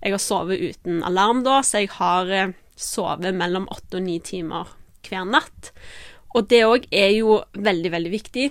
jeg 0.00 0.14
har 0.14 0.22
sovet 0.22 0.62
uten 0.72 1.02
alarm 1.06 1.42
da, 1.46 1.60
så 1.66 1.84
jeg 1.84 1.92
har 1.98 2.32
eh, 2.32 2.54
sovet 2.76 3.36
mellom 3.36 3.68
åtte 3.72 4.00
og 4.00 4.06
ni 4.06 4.16
timer 4.24 4.72
hver 5.06 5.28
natt. 5.28 5.72
Og 6.36 6.48
det 6.50 6.62
òg 6.68 6.88
er 6.94 7.12
jo 7.18 7.40
veldig, 7.52 7.92
veldig 7.92 8.12
viktig 8.12 8.46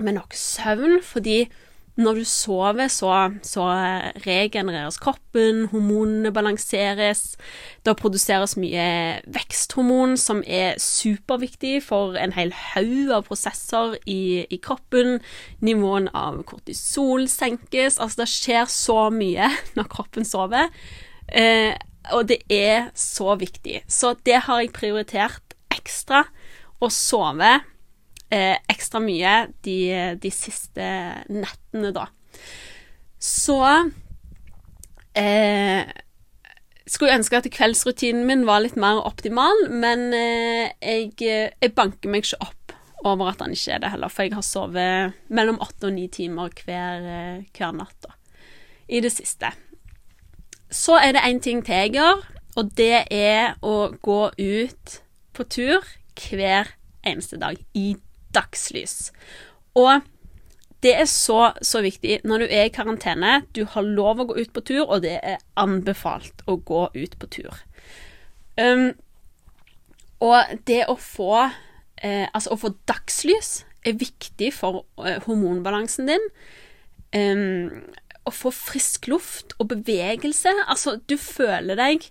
med 0.00 0.16
nok 0.16 0.36
søvn, 0.36 1.00
fordi 1.04 1.42
når 2.00 2.20
du 2.20 2.24
sover, 2.28 2.88
så, 2.92 3.12
så, 3.46 3.66
regenereres 4.24 4.98
kroppen, 5.02 5.66
hormonene 5.72 6.32
balanseres. 6.34 7.36
Det 7.86 7.96
produseres 8.00 8.56
mye 8.60 8.86
veksthormon 9.32 10.16
som 10.20 10.42
er 10.46 10.80
superviktig 10.80 11.80
for 11.86 12.16
en 12.20 12.34
hel 12.36 12.52
haug 12.72 13.12
av 13.16 13.28
prosesser 13.28 13.98
i, 14.04 14.46
i, 14.48 14.60
kroppen. 14.62 15.20
Nivåen 15.64 16.08
av 16.16 16.42
kortisol 16.48 17.28
senkes. 17.30 18.00
Altså, 18.00 18.24
det 18.24 18.30
skjer 18.32 18.72
så 18.72 19.00
mye 19.14 19.52
når 19.78 19.92
kroppen 19.92 20.28
sover. 20.28 20.72
Eh, 21.28 21.76
og 22.16 22.30
det 22.30 22.40
er 22.50 22.88
så 22.96 23.36
viktig. 23.38 23.82
Så 23.88 24.14
det 24.26 24.46
har 24.46 24.64
jeg 24.64 24.74
prioritert 24.76 25.56
ekstra. 25.72 26.24
Å 26.80 26.88
sove 26.88 27.58
eh, 28.34 28.56
ekstra 28.70 29.02
mye 29.02 29.34
de, 29.66 29.78
de, 30.20 30.30
siste 30.34 30.86
nettene, 31.30 31.92
da. 31.94 32.06
Så 33.20 33.58
eh, 35.18 35.90
skulle 36.90 37.16
ønske 37.18 37.38
at 37.38 37.50
kveldsrutinen 37.52 38.26
min 38.28 38.46
var 38.48 38.64
litt 38.64 38.78
mer 38.80 39.02
optimal, 39.04 39.66
men 39.70 40.10
eh, 40.16 40.70
jeg, 40.80 41.14
jeg, 41.20 41.74
banker 41.76 42.10
meg 42.10 42.24
ikke 42.24 42.40
opp 42.48 42.76
over 43.06 43.30
at 43.30 43.40
han 43.44 43.54
ikke 43.54 43.76
er 43.76 43.84
det 43.84 43.92
heller, 43.94 44.12
for 44.12 44.26
jeg 44.26 44.36
har 44.36 44.44
sovet 44.44 45.20
mellom 45.32 45.60
åtte 45.64 45.88
og 45.88 45.96
ni 45.96 46.08
timer 46.12 46.52
hver, 46.64 47.06
eh, 47.06 47.46
hver 47.56 47.76
natt 47.76 47.96
da, 48.06 48.14
i 48.88 49.02
det 49.04 49.12
siste. 49.14 49.52
Så 50.70 50.98
er 51.00 51.16
det 51.16 51.24
én 51.26 51.40
ting 51.42 51.64
til 51.66 51.78
jeg 51.78 51.94
gjør, 51.98 52.20
og 52.58 52.74
det 52.78 53.06
er 53.10 53.56
å 53.62 53.90
gå 54.02 54.20
ut 54.36 55.00
på 55.36 55.46
tur 55.50 55.86
hver 56.20 56.74
eneste 57.06 57.38
dag 57.40 57.58
i 57.74 57.94
dagslys. 58.34 59.10
Og 59.78 60.02
det 60.84 60.94
er 60.96 61.08
så, 61.10 61.50
så 61.62 61.82
viktig 61.84 62.22
når 62.24 62.44
du 62.44 62.46
er 62.48 62.68
i 62.68 62.72
karantene. 62.72 63.40
Du 63.56 63.64
har 63.68 63.84
lov 63.84 64.22
å 64.22 64.28
gå 64.30 64.38
ut 64.40 64.52
på 64.56 64.64
tur, 64.64 64.84
og 64.86 65.02
det 65.04 65.18
er 65.18 65.42
anbefalt 65.60 66.44
å 66.48 66.56
gå 66.56 66.86
ut 66.96 67.18
på 67.20 67.30
tur. 67.36 67.58
Um, 68.56 68.92
og 70.20 70.56
det 70.68 70.82
å 70.90 70.98
få 71.00 71.32
eh, 71.40 72.26
Altså, 72.28 72.52
å 72.52 72.60
få 72.60 72.74
dagslys 72.88 73.62
er 73.88 73.96
viktig 73.96 74.50
for 74.52 74.82
eh, 75.00 75.20
hormonbalansen 75.24 76.10
din. 76.10 76.26
Um, 77.16 77.94
å 78.28 78.32
få 78.34 78.52
frisk 78.52 79.08
luft 79.10 79.54
og 79.58 79.70
bevegelse. 79.72 80.52
Altså, 80.68 80.98
du 81.08 81.16
føler 81.20 81.78
deg 81.80 82.04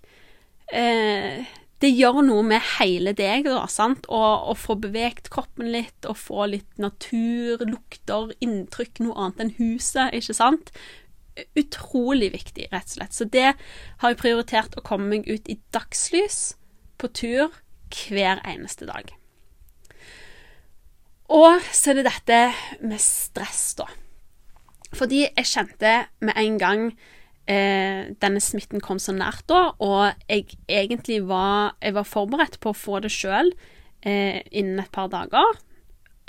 eh, 0.74 1.46
det 1.80 1.90
gjør 1.96 2.20
noe 2.26 2.44
med 2.44 2.60
hele 2.76 3.14
deg, 3.16 3.46
da, 3.48 3.64
sant? 3.72 4.04
Å 4.12 4.52
få 4.58 4.76
beveget 4.82 5.30
kroppen 5.32 5.70
litt, 5.72 6.04
og 6.04 6.18
få 6.20 6.50
litt 6.52 6.80
natur, 6.80 7.62
lukter, 7.64 8.34
inntrykk, 8.44 9.00
noe 9.06 9.16
annet 9.16 9.44
enn 9.44 9.54
huset, 9.56 10.12
ikke 10.16 10.36
sant? 10.36 10.72
Utrolig 11.56 12.32
viktig, 12.34 12.68
rett 12.68 12.90
og 12.90 12.96
slett. 12.98 13.16
Så 13.16 13.24
det 13.32 13.54
har 13.54 14.12
jeg 14.12 14.20
prioritert 14.20 14.76
å 14.76 14.84
komme 14.84 15.08
meg 15.14 15.30
ut 15.30 15.48
i 15.48 15.56
dagslys 15.72 16.58
på 17.00 17.08
tur 17.16 17.56
hver 17.90 18.42
eneste 18.44 18.84
dag. 18.90 19.14
Og 21.30 21.64
så 21.72 21.92
er 21.92 22.00
det 22.00 22.10
dette 22.10 22.42
med 22.82 23.00
stress, 23.00 23.70
da. 23.78 23.86
Fordi 24.90 25.22
jeg 25.28 25.46
kjente 25.46 25.94
med 26.20 26.36
en 26.36 26.60
gang 26.60 26.84
eh, 27.50 28.10
denne 28.22 28.42
smitten 28.42 28.82
kom 28.84 29.00
så 29.02 29.14
nært 29.16 29.46
da, 29.50 29.72
og 29.82 30.14
jeg 30.30 30.46
egentlig 30.68 31.20
var, 31.28 31.74
jeg 31.82 31.96
var 31.98 32.08
forberedt 32.08 32.60
på 32.62 32.72
å 32.72 32.78
få 32.78 33.00
det 33.04 33.12
sjøl 33.14 33.52
eh, 34.06 34.40
innen 34.50 34.82
et 34.82 34.92
par 34.94 35.10
dager, 35.12 35.58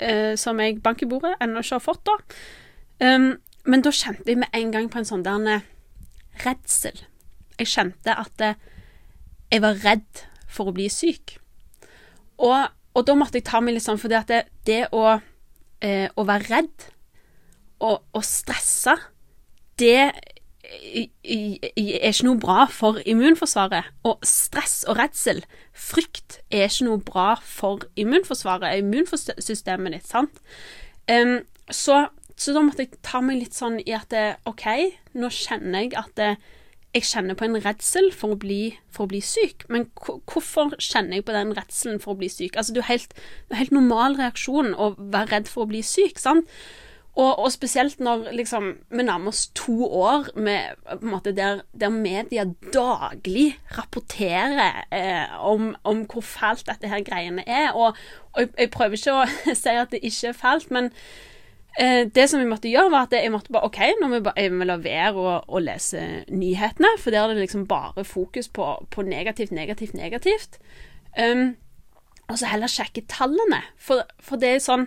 eh, 0.02 0.34
som 0.40 0.60
jeg 0.62 0.82
bank 0.82 1.04
i 1.04 1.10
bordet 1.10 1.36
ennå 1.40 1.62
ikke 1.62 1.78
har 1.78 1.86
fått, 1.86 2.04
da. 2.08 2.18
Um, 3.02 3.32
men 3.66 3.82
da 3.82 3.90
kjente 3.94 4.26
jeg 4.30 4.38
med 4.42 4.50
en 4.54 4.74
gang 4.74 4.88
på 4.90 5.00
en 5.00 5.06
sånn 5.06 5.24
der 5.26 5.64
redsel. 6.42 7.04
Jeg 7.58 7.70
kjente 7.70 8.14
at 8.18 8.42
eh, 8.42 8.58
jeg 9.52 9.62
var 9.62 9.80
redd 9.84 10.24
for 10.50 10.70
å 10.70 10.76
bli 10.76 10.88
syk. 10.92 11.36
Og, 12.42 12.72
og 12.96 13.06
da 13.06 13.16
måtte 13.18 13.38
jeg 13.38 13.46
ta 13.48 13.60
meg 13.62 13.76
litt 13.76 13.84
sånn, 13.84 14.00
at 14.00 14.30
det, 14.30 14.42
det 14.66 14.82
å, 14.96 15.18
eh, 15.84 16.08
å 16.08 16.26
være 16.26 16.48
redd 16.48 16.88
og, 17.82 18.02
og 18.14 18.24
stresse, 18.26 18.96
det 19.80 20.12
er 20.72 22.08
ikke 22.08 22.26
noe 22.26 22.40
bra 22.40 22.64
for 22.72 23.00
immunforsvaret. 23.08 23.90
Og 24.08 24.22
stress 24.26 24.82
og 24.88 24.98
redsel, 25.00 25.42
frykt, 25.72 26.40
er 26.50 26.68
ikke 26.68 26.88
noe 26.88 27.02
bra 27.04 27.34
for 27.44 27.84
immunforsvaret, 28.00 28.80
immunsystemet 28.80 29.98
ditt, 29.98 30.08
sant. 30.08 30.42
Um, 31.10 31.40
så, 31.70 32.06
så, 32.36 32.54
da 32.54 32.64
måtte 32.64 32.86
jeg 32.86 32.98
ta 33.04 33.20
meg 33.24 33.40
litt 33.42 33.56
sånn 33.56 33.80
i 33.82 33.94
at 33.96 34.14
OK, 34.48 34.66
nå 35.18 35.30
kjenner 35.34 35.86
jeg 35.86 35.96
at 35.98 36.12
det, 36.18 36.34
jeg 36.92 37.08
kjenner 37.08 37.36
på 37.38 37.46
en 37.46 37.56
redsel 37.64 38.10
for 38.12 38.36
for 38.92 39.06
å 39.06 39.08
bli 39.08 39.20
syk. 39.24 39.64
Men 39.72 39.86
hvorfor 39.96 40.74
kjenner 40.76 41.18
jeg 41.18 41.24
på 41.24 41.32
den 41.32 41.54
redselen 41.56 42.00
for 42.00 42.12
å 42.12 42.20
bli 42.20 42.28
syk? 42.28 42.56
Altså, 42.56 42.72
det 42.72 42.82
er 42.82 42.84
jo 42.84 42.90
helt, 42.90 43.14
helt 43.56 43.72
normal 43.72 44.18
reaksjon 44.20 44.74
å 44.74 44.92
være 44.98 45.30
redd 45.32 45.48
for 45.48 45.64
å 45.64 45.70
bli 45.72 45.80
syk, 45.82 46.20
sant. 46.20 46.48
Og, 47.12 47.38
og, 47.38 47.52
spesielt 47.52 48.00
når 48.00 48.30
liksom, 48.32 48.70
vi 48.90 49.02
nærmer 49.04 49.28
oss 49.28 49.50
to 49.54 49.84
år 49.84 50.30
med, 50.36 50.60
måte, 51.00 51.34
der, 51.36 51.60
der, 51.80 51.88
media 51.88 52.44
daglig 52.72 53.58
rapporterer 53.78 54.86
eh, 54.92 55.44
om, 55.44 55.74
om, 55.84 56.06
hvor 56.08 56.20
fælt 56.24 56.66
dette 56.66 56.88
her 56.88 57.04
greiene 57.04 57.44
er. 57.46 57.72
Og, 57.72 57.96
og 58.32 58.48
jeg, 58.58 58.70
prøver 58.70 58.96
ikke 58.96 59.12
å 59.12 59.26
si 59.64 59.74
at 59.76 59.92
det 59.92 60.00
ikke 60.00 60.30
er 60.30 60.38
fælt, 60.38 60.70
men 60.72 60.88
eh, 61.76 62.08
det 62.08 62.30
som 62.30 62.40
vi 62.40 62.48
måtte 62.48 62.72
gjøre, 62.72 62.94
var 62.94 63.10
at 63.10 63.18
jeg 63.18 63.34
måtte 63.34 63.52
bare 63.52 63.68
OK, 63.68 63.82
nå 64.00 64.08
må 64.08 64.22
vi 64.24 64.70
la 64.70 64.78
være 64.80 65.36
å, 65.44 65.60
lese 65.60 66.24
nyhetene, 66.32 66.94
for 66.96 67.12
der 67.12 67.26
er 67.26 67.36
det 67.36 67.44
liksom 67.44 67.68
bare 67.68 68.06
fokus 68.08 68.48
på, 68.48 68.70
på 68.88 69.04
negativt, 69.04 69.52
negativt, 69.52 69.92
negativt. 70.00 70.56
Um, 71.20 71.58
og 72.32 72.40
så 72.40 72.48
heller 72.48 72.72
sjekke 72.72 73.04
tallene. 73.04 73.60
For, 73.76 74.08
for 74.16 74.40
det 74.40 74.54
er 74.54 74.62
sånn 74.64 74.86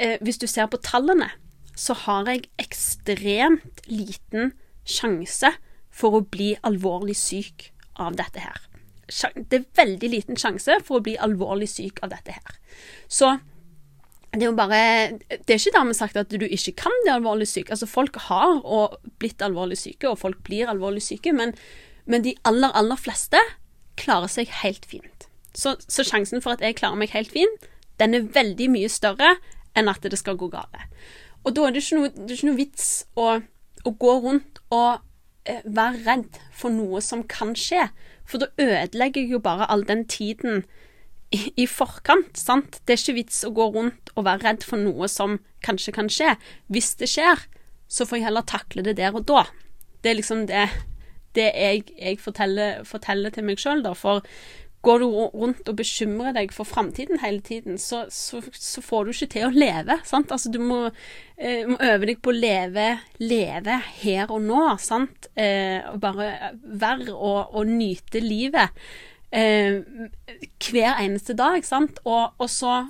eh, 0.00 0.16
Hvis 0.24 0.38
du 0.40 0.46
ser 0.48 0.70
på 0.72 0.80
tallene 0.80 1.28
så 1.78 1.96
har 2.04 2.28
jeg 2.28 2.48
ekstremt 2.60 3.84
liten 3.88 4.52
sjanse 4.88 5.54
for 5.92 6.18
å 6.18 6.24
bli 6.24 6.52
alvorlig 6.66 7.16
syk 7.18 7.70
av 8.00 8.16
dette 8.18 8.42
her. 8.42 8.58
Det 9.34 9.58
er 9.58 9.64
veldig 9.76 10.08
liten 10.08 10.38
sjanse 10.40 10.78
for 10.86 10.98
å 10.98 11.04
bli 11.04 11.16
alvorlig 11.20 11.68
syk 11.68 12.00
av 12.04 12.12
dette 12.14 12.36
her. 12.36 12.60
Så 13.08 13.34
det 14.32 14.46
er 14.46 14.48
jo 14.48 14.56
bare 14.56 14.78
Det 15.28 15.52
er 15.52 15.58
ikke 15.58 15.74
dermed 15.74 15.96
sagt 15.96 16.16
at 16.16 16.30
du 16.32 16.46
ikke 16.46 16.72
kan 16.86 16.94
bli 17.02 17.12
alvorlig 17.12 17.48
syk. 17.48 17.70
Altså, 17.70 17.86
folk 17.86 18.16
har 18.28 18.62
blitt 19.20 19.42
alvorlig 19.44 19.76
syke, 19.78 20.08
og 20.08 20.18
folk 20.18 20.40
blir 20.44 20.70
alvorlig 20.70 21.02
syke, 21.04 21.32
men, 21.36 21.52
men 22.06 22.24
de 22.24 22.34
aller, 22.48 22.72
aller 22.72 22.96
fleste 22.96 23.40
klarer 24.00 24.32
seg 24.32 24.48
helt 24.62 24.88
fint. 24.88 25.28
Så, 25.52 25.76
så 25.84 26.04
sjansen 26.04 26.40
for 26.40 26.56
at 26.56 26.64
jeg 26.64 26.78
klarer 26.80 26.96
meg 26.96 27.12
helt 27.12 27.32
fint, 27.32 27.68
den 28.00 28.16
er 28.16 28.30
veldig 28.32 28.70
mye 28.72 28.88
større 28.88 29.34
enn 29.76 29.90
at 29.92 30.00
det 30.00 30.16
skal 30.20 30.38
gå 30.40 30.48
galt. 30.52 30.80
Og 31.42 31.56
da 31.56 31.66
er 31.66 31.74
det 31.74 31.82
ikke 31.82 31.98
noe, 31.98 32.12
det 32.14 32.36
ikke 32.36 32.50
noe 32.50 32.60
vits 32.60 32.90
å, 33.18 33.28
å, 33.82 33.90
gå 33.90 34.12
rundt 34.24 34.60
og 34.74 35.02
eh, 35.48 35.64
være 35.64 36.04
redd 36.06 36.38
for 36.54 36.74
noe 36.74 37.02
som 37.04 37.24
kan 37.28 37.56
skje. 37.58 37.88
For 38.28 38.42
da 38.42 38.52
ødelegger 38.60 39.24
jeg 39.24 39.34
jo 39.34 39.42
bare 39.42 39.68
all 39.72 39.84
den 39.88 40.04
tiden 40.06 40.62
i, 41.32 41.48
i, 41.56 41.66
forkant, 41.66 42.36
sant. 42.38 42.78
Det 42.86 42.94
er 42.94 43.02
ikke 43.02 43.18
vits 43.18 43.42
å 43.48 43.52
gå 43.56 43.68
rundt 43.74 44.12
og 44.14 44.26
være 44.28 44.46
redd 44.46 44.66
for 44.68 44.80
noe 44.80 45.08
som 45.10 45.40
kanskje 45.64 45.96
kan 45.96 46.10
skje. 46.12 46.36
Hvis 46.72 46.94
det 47.00 47.10
skjer, 47.10 47.46
så 47.90 48.06
får 48.08 48.20
jeg 48.20 48.28
heller 48.28 48.48
takle 48.48 48.84
det 48.86 48.96
der 49.00 49.16
og 49.16 49.26
da. 49.28 49.46
Det 50.02 50.12
er 50.12 50.18
liksom 50.18 50.46
det, 50.50 50.66
det 51.36 51.48
jeg, 51.50 51.86
jeg 51.98 52.20
forteller, 52.22 52.82
forteller, 52.88 53.34
til 53.34 53.46
meg 53.48 53.60
sjøl, 53.62 53.82
da. 53.84 53.94
For 53.98 54.24
Går 54.82 54.98
du 54.98 55.06
rundt 55.14 55.68
og 55.70 55.76
bekymrer 55.78 56.34
deg 56.34 56.50
for 56.54 56.66
framtiden 56.66 57.20
hele 57.22 57.38
tiden, 57.44 57.76
så, 57.78 58.02
så, 58.10 58.40
så, 58.50 58.82
får 58.82 59.04
du 59.04 59.12
ikke 59.12 59.28
til 59.36 59.46
å 59.46 59.54
leve. 59.54 60.00
sant? 60.08 60.32
Altså, 60.34 60.50
du 60.50 60.58
må, 60.58 60.80
eh, 61.36 61.68
må, 61.70 61.76
øve 61.78 62.08
deg 62.10 62.18
på 62.22 62.32
å 62.32 62.34
leve, 62.34 62.88
leve 63.22 63.78
her 64.02 64.32
og 64.34 64.42
nå, 64.42 64.64
sant? 64.82 65.30
Eh, 65.38 65.78
og 65.92 66.00
bare 66.02 66.52
være 66.62 67.14
og, 67.14 67.54
og 67.54 67.70
nyte 67.70 68.22
livet 68.24 68.74
eh, 69.32 69.78
hver 70.66 70.98
eneste 70.98 71.36
dag, 71.38 71.62
sant? 71.66 72.02
Og, 72.02 72.34
og, 72.38 72.48
så 72.50 72.80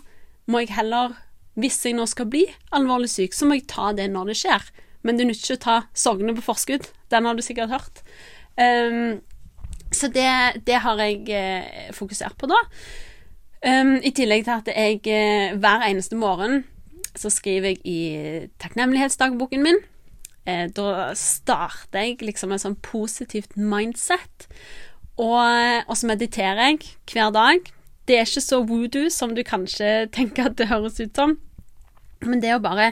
må 0.48 0.62
jeg 0.62 0.72
heller, 0.78 1.18
hvis 1.60 1.76
jeg 1.84 1.98
nå 1.98 2.06
skal 2.08 2.30
bli 2.32 2.46
alvorlig 2.72 3.10
syk, 3.12 3.36
så 3.36 3.48
må 3.48 3.60
jeg 3.60 3.68
ta 3.72 3.90
det 3.96 4.08
når 4.14 4.32
det 4.32 4.38
skjer. 4.42 4.64
Men 5.04 5.18
det 5.18 5.28
nytter 5.28 5.44
ikke 5.44 5.60
å 5.60 5.66
ta 5.66 5.76
sorgene 5.98 6.34
på 6.38 6.46
forskudd. 6.46 6.88
Den 7.12 7.28
har 7.28 7.36
du 7.36 7.44
sikkert 7.44 7.74
hørt. 7.74 8.02
Um, 8.56 9.20
så 9.92 10.10
det, 10.12 10.28
det 10.66 10.80
har 10.84 11.00
jeg 11.00 11.24
eh, 11.32 11.88
fokusert 11.94 12.36
på 12.40 12.48
da. 12.50 12.58
Um, 13.62 13.98
I 14.02 14.10
tillegg 14.10 14.46
til 14.46 14.58
at 14.58 14.70
jeg 14.72 15.00
eh, 15.06 15.54
hver 15.54 15.84
eneste 15.86 16.18
morgen 16.18 16.64
så 17.14 17.30
skriver 17.30 17.74
jeg 17.74 17.82
i 17.86 17.98
takknemlighetsdagboken 18.62 19.62
min. 19.62 19.78
Eh, 20.48 20.66
da 20.74 21.12
starter 21.18 22.08
jeg 22.08 22.22
liksom 22.24 22.50
med 22.50 22.62
sånn 22.62 22.78
positivt 22.82 23.54
mindset. 23.56 24.48
Og, 25.20 25.84
og 25.86 25.94
så 25.98 26.08
mediterer 26.08 26.72
jeg 26.72 26.80
hver 27.12 27.30
dag. 27.34 27.68
Det 28.08 28.16
er 28.18 28.26
ikke 28.26 28.42
så 28.42 28.62
voodoo 28.66 29.12
som 29.12 29.36
du 29.36 29.44
kanskje 29.46 30.08
tenker 30.16 30.48
at 30.50 30.56
det 30.58 30.72
høres 30.72 30.98
ut 31.02 31.14
som. 31.14 31.36
Men 32.24 32.42
det 32.42 32.56
å 32.56 32.64
bare 32.64 32.90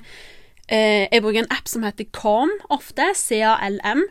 Eh, 0.71 1.09
jeg 1.11 1.23
bruker 1.23 1.43
en 1.43 1.51
app 1.51 1.67
som 1.67 1.83
heter 1.83 2.07
Calm 2.15 2.53
ofte, 2.71 3.09
C-A-L-M, 3.19 4.05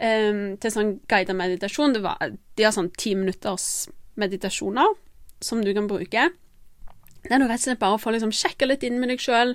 eh, 0.00 0.40
til 0.60 0.74
sånn 0.74 0.94
guidet 1.10 1.36
meditasjon. 1.36 1.98
Var, 2.04 2.34
de 2.58 2.66
har 2.66 2.74
sånn 2.74 2.92
ti 2.98 3.14
minutters 3.18 3.88
meditasjoner 4.18 4.96
som 5.44 5.62
du 5.64 5.72
kan 5.74 5.88
bruke. 5.90 6.30
Det 7.22 7.34
er 7.34 7.40
noe 7.42 7.50
rett 7.50 7.62
og 7.62 7.68
slett 7.68 7.82
bare 7.82 7.98
å 7.98 8.02
få 8.02 8.14
liksom 8.14 8.34
sjekka 8.34 8.68
litt 8.68 8.84
inn 8.86 8.98
med 9.00 9.12
deg 9.12 9.22
sjøl, 9.22 9.54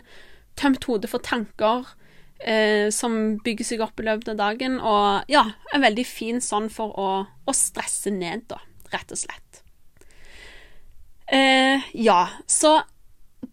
tømt 0.59 0.85
hodet 0.87 1.09
for 1.11 1.23
tanker 1.23 1.87
eh, 2.43 2.89
som 2.93 3.37
bygger 3.43 3.67
seg 3.67 3.83
opp 3.83 3.99
i 3.99 4.07
løpet 4.07 4.33
av 4.33 4.39
dagen. 4.39 4.79
Og 4.79 5.31
ja, 5.31 5.45
en 5.73 5.85
veldig 5.85 6.05
fin 6.07 6.41
sånn 6.43 6.69
for 6.73 6.95
å, 6.99 7.09
å 7.23 7.55
stresse 7.57 8.13
ned, 8.13 8.45
da, 8.51 8.59
rett 8.93 9.15
og 9.15 9.23
slett. 9.23 9.63
Eh, 11.33 11.83
ja, 11.97 12.27
så 12.51 12.81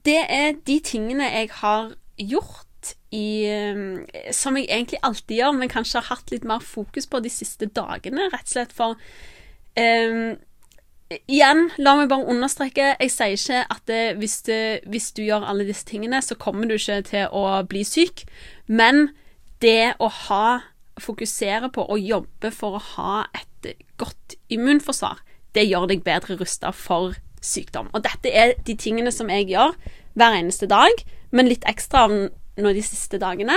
det 0.07 0.21
er 0.27 0.59
de 0.67 0.81
tingene 0.85 1.31
jeg 1.31 1.53
har 1.63 1.95
gjort 2.21 2.67
i 3.15 3.27
eh, 3.51 4.31
Som 4.35 4.59
jeg 4.59 4.69
egentlig 4.69 5.01
alltid 5.03 5.37
gjør, 5.41 5.57
men 5.59 5.73
kanskje 5.73 6.01
har 6.01 6.17
hatt 6.17 6.31
litt 6.33 6.47
mer 6.49 6.63
fokus 6.65 7.09
på 7.11 7.21
de 7.25 7.33
siste 7.33 7.67
dagene, 7.67 8.29
rett 8.31 8.47
og 8.47 8.55
slett 8.55 8.77
for 8.77 8.97
um, 9.81 10.37
Igjen, 11.11 11.65
la 11.83 11.97
meg 11.99 12.07
bare 12.13 12.31
understreke, 12.31 12.93
jeg 13.01 13.11
sier 13.11 13.33
ikke 13.35 13.63
at 13.75 13.81
det, 13.91 14.03
hvis, 14.21 14.37
du, 14.47 14.55
hvis, 14.93 15.09
du 15.17 15.25
gjør 15.25 15.43
alle 15.51 15.67
disse 15.67 15.83
tingene, 15.89 16.21
så 16.23 16.37
kommer 16.39 16.71
du 16.71 16.77
ikke 16.77 17.01
til 17.09 17.35
å 17.35 17.43
bli 17.67 17.83
syk, 17.83 18.23
men 18.71 19.09
det 19.65 19.97
å 19.99 20.11
ha 20.29 20.45
Fokusere 21.01 21.71
på 21.73 21.81
og 21.89 22.03
jobbe 22.05 22.51
for 22.53 22.77
å 22.77 22.81
ha 22.99 23.13
et 23.33 23.71
godt 23.97 24.35
immunforsvar, 24.53 25.23
det 25.57 25.65
gjør 25.65 25.87
deg 25.89 26.03
bedre 26.05 26.37
rusta 26.37 26.75
for 26.77 27.15
sykdom. 27.41 27.89
Og 27.97 28.05
dette 28.05 28.29
er 28.29 28.53
de 28.67 28.77
tingene 28.77 29.13
som 29.15 29.31
jeg 29.33 29.49
gjør 29.49 29.73
hver 30.19 30.37
eneste 30.37 30.69
dag, 30.69 30.93
men 31.33 31.49
litt 31.49 31.65
ekstra 31.69 32.07
nå 32.59 32.73
de 32.75 32.83
siste 32.83 33.21
dagene. 33.23 33.57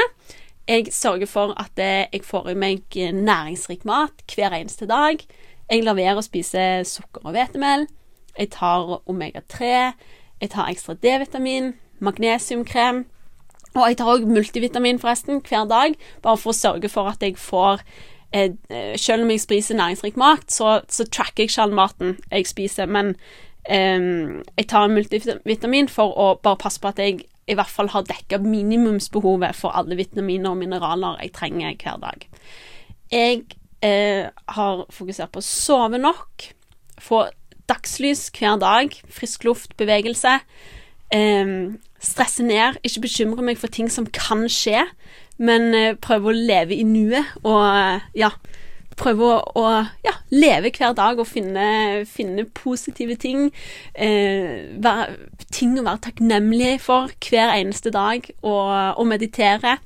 Jeg 0.68 0.94
sørger 0.96 1.28
for 1.28 1.56
at 1.60 1.80
jeg 1.80 2.22
får 2.24 2.54
i 2.54 2.56
meg 2.56 2.84
næringsrik 2.96 3.86
mat 3.86 4.24
hver 4.36 4.56
eneste 4.56 4.88
dag. 4.88 5.20
Jeg 5.72 5.84
lar 5.84 5.98
være 5.98 6.20
å 6.22 6.26
spise 6.26 6.84
sukker 6.88 7.26
og 7.26 7.36
hvetemel. 7.36 7.88
Jeg 8.38 8.52
tar 8.56 9.02
omega-3. 9.10 9.74
Jeg 10.42 10.52
tar 10.54 10.70
ekstra 10.72 10.94
D-vitamin, 10.94 11.74
magnesiumkrem. 12.04 13.06
Og 13.74 13.86
jeg 13.88 13.98
tar 13.98 14.12
òg 14.14 14.26
multivitamin, 14.30 15.00
forresten, 15.02 15.42
hver 15.42 15.66
dag, 15.70 15.96
bare 16.22 16.38
for 16.38 16.54
å 16.54 16.58
sørge 16.58 16.92
for 16.94 17.10
at 17.10 17.24
jeg 17.26 17.40
får 17.42 17.82
eh, 18.34 18.52
Selv 19.02 19.26
om 19.26 19.32
jeg 19.34 19.42
spiser 19.42 19.80
næringsrik 19.80 20.18
mat, 20.18 20.46
så, 20.52 20.82
så, 20.90 21.08
tracker 21.10 21.48
jeg 21.48 21.58
all 21.64 21.74
maten 21.74 22.18
jeg 22.30 22.48
spiser, 22.50 22.86
men 22.86 23.16
eh, 23.66 24.42
jeg 24.58 24.68
tar 24.70 24.94
multivitamin 24.94 25.90
for 25.90 26.14
å 26.14 26.28
bare 26.44 26.62
passe 26.62 26.82
på 26.82 26.94
at 26.94 27.02
jeg 27.02 27.24
i 27.48 27.56
hvert 27.58 27.72
fall 27.72 27.90
har 27.92 28.06
dekka 28.08 28.40
minimumsbehovet 28.44 29.56
for 29.58 29.76
alle 29.76 29.98
vitaminer 30.00 30.54
og 30.54 30.62
mineraler 30.62 31.20
jeg 31.22 31.34
trenger 31.36 31.76
hver 31.82 32.00
dag. 32.04 32.28
Jeg 33.12 33.44
eh, 33.84 34.30
har 34.56 34.86
fokusert 34.94 35.34
på 35.34 35.44
å 35.44 35.48
sove 35.48 36.00
nok, 36.02 36.48
få 37.04 37.26
dagslys 37.70 38.30
hver 38.36 38.60
dag, 38.62 38.96
frisk 39.12 39.44
luft, 39.48 39.76
bevegelse. 39.80 40.40
Eh, 41.14 41.54
stresse 42.04 42.48
ned, 42.48 42.80
ikke 42.84 43.06
bekymre 43.08 43.46
meg 43.46 43.60
for 43.60 43.72
ting 43.72 43.92
som 43.92 44.08
kan 44.08 44.48
skje, 44.52 44.86
men 45.38 45.74
eh, 45.76 45.96
prøve 46.00 46.32
å 46.32 46.38
leve 46.38 46.78
i 46.78 46.88
nuet 46.88 47.36
og 47.44 48.08
ja, 48.18 48.32
prøve 49.00 49.30
å, 49.30 49.40
å 49.60 49.66
ja, 50.06 50.14
leve 50.34 50.72
hver 50.76 50.96
dag 50.98 51.20
og 51.22 51.30
finne, 51.30 52.04
finne 52.10 52.46
positive 52.46 53.18
ting. 53.22 53.50
Eh, 53.94 54.70
være, 54.84 55.18
ting 55.54 55.76
å 55.80 55.86
være 55.86 56.06
takknemlig 56.10 56.78
for 56.84 57.14
hver 57.30 57.56
eneste 57.58 57.94
dag, 57.94 58.30
og, 58.42 58.72
og 59.00 59.10
meditere. 59.10 59.78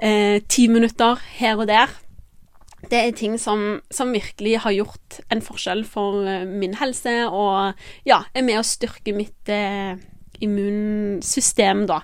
Eh, 0.00 0.40
ti 0.48 0.68
minutter 0.72 1.20
her 1.40 1.60
og 1.60 1.68
der 1.68 1.90
det 2.90 2.98
er 2.98 3.10
ting 3.16 3.36
som, 3.40 3.80
som, 3.92 4.12
virkelig 4.14 4.62
har 4.64 4.72
gjort 4.72 5.20
en 5.32 5.42
forskjell 5.44 5.84
for 5.84 6.22
uh, 6.24 6.46
min 6.48 6.78
helse, 6.80 7.12
og 7.28 7.76
ja, 8.08 8.22
er 8.34 8.46
med 8.46 8.60
å 8.60 8.64
styrke 8.66 9.12
mitt 9.12 9.52
eh, 9.52 10.00
immunsystem, 10.40 11.84
da. 11.90 12.00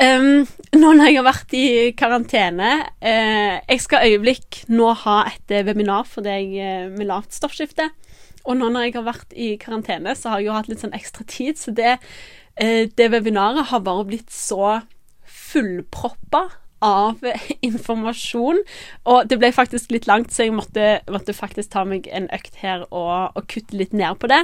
Um, 0.00 0.46
nå 0.72 0.92
når 0.96 1.10
jeg 1.10 1.18
har 1.18 1.26
vært 1.26 1.52
i 1.52 1.66
karantene 1.92 2.68
uh, 3.04 3.56
Jeg 3.68 3.82
skal 3.84 4.06
øyeblikk 4.08 4.62
nå 4.72 4.88
ha 5.02 5.18
et 5.28 5.52
webinar 5.68 6.06
for 6.08 6.24
deg 6.24 6.54
med 6.94 7.10
lavt 7.10 7.36
stoffskifte. 7.36 7.90
Og 8.48 8.56
nå 8.58 8.70
når 8.72 8.88
jeg 8.88 8.96
har 8.96 9.06
vært 9.06 9.36
i 9.36 9.52
karantene, 9.60 10.16
så 10.18 10.32
har 10.32 10.40
jeg 10.40 10.48
jo 10.48 10.56
hatt 10.56 10.70
litt 10.72 10.82
sånn 10.82 10.96
ekstra 10.96 11.26
tid, 11.30 11.60
så 11.60 11.70
det, 11.76 11.92
det 12.98 13.06
webinaret 13.12 13.68
har 13.70 13.84
bare 13.86 14.08
blitt 14.08 14.32
så 14.34 14.80
fullproppa 15.52 16.48
av 16.82 17.22
informasjon. 17.68 18.60
Og 19.08 19.30
det 19.30 19.38
ble 19.40 19.52
faktisk 19.54 19.94
litt 19.94 20.08
langt, 20.10 20.34
så 20.34 20.46
jeg 20.46 20.56
måtte, 20.56 20.98
måtte 21.12 21.36
faktisk 21.36 21.72
ta 21.72 21.86
meg 21.88 22.08
en 22.12 22.28
økt 22.34 22.58
her 22.62 22.86
og, 22.90 23.38
og 23.38 23.46
kutte 23.50 23.78
litt 23.78 23.94
ned 23.96 24.18
på 24.20 24.30
det. 24.32 24.42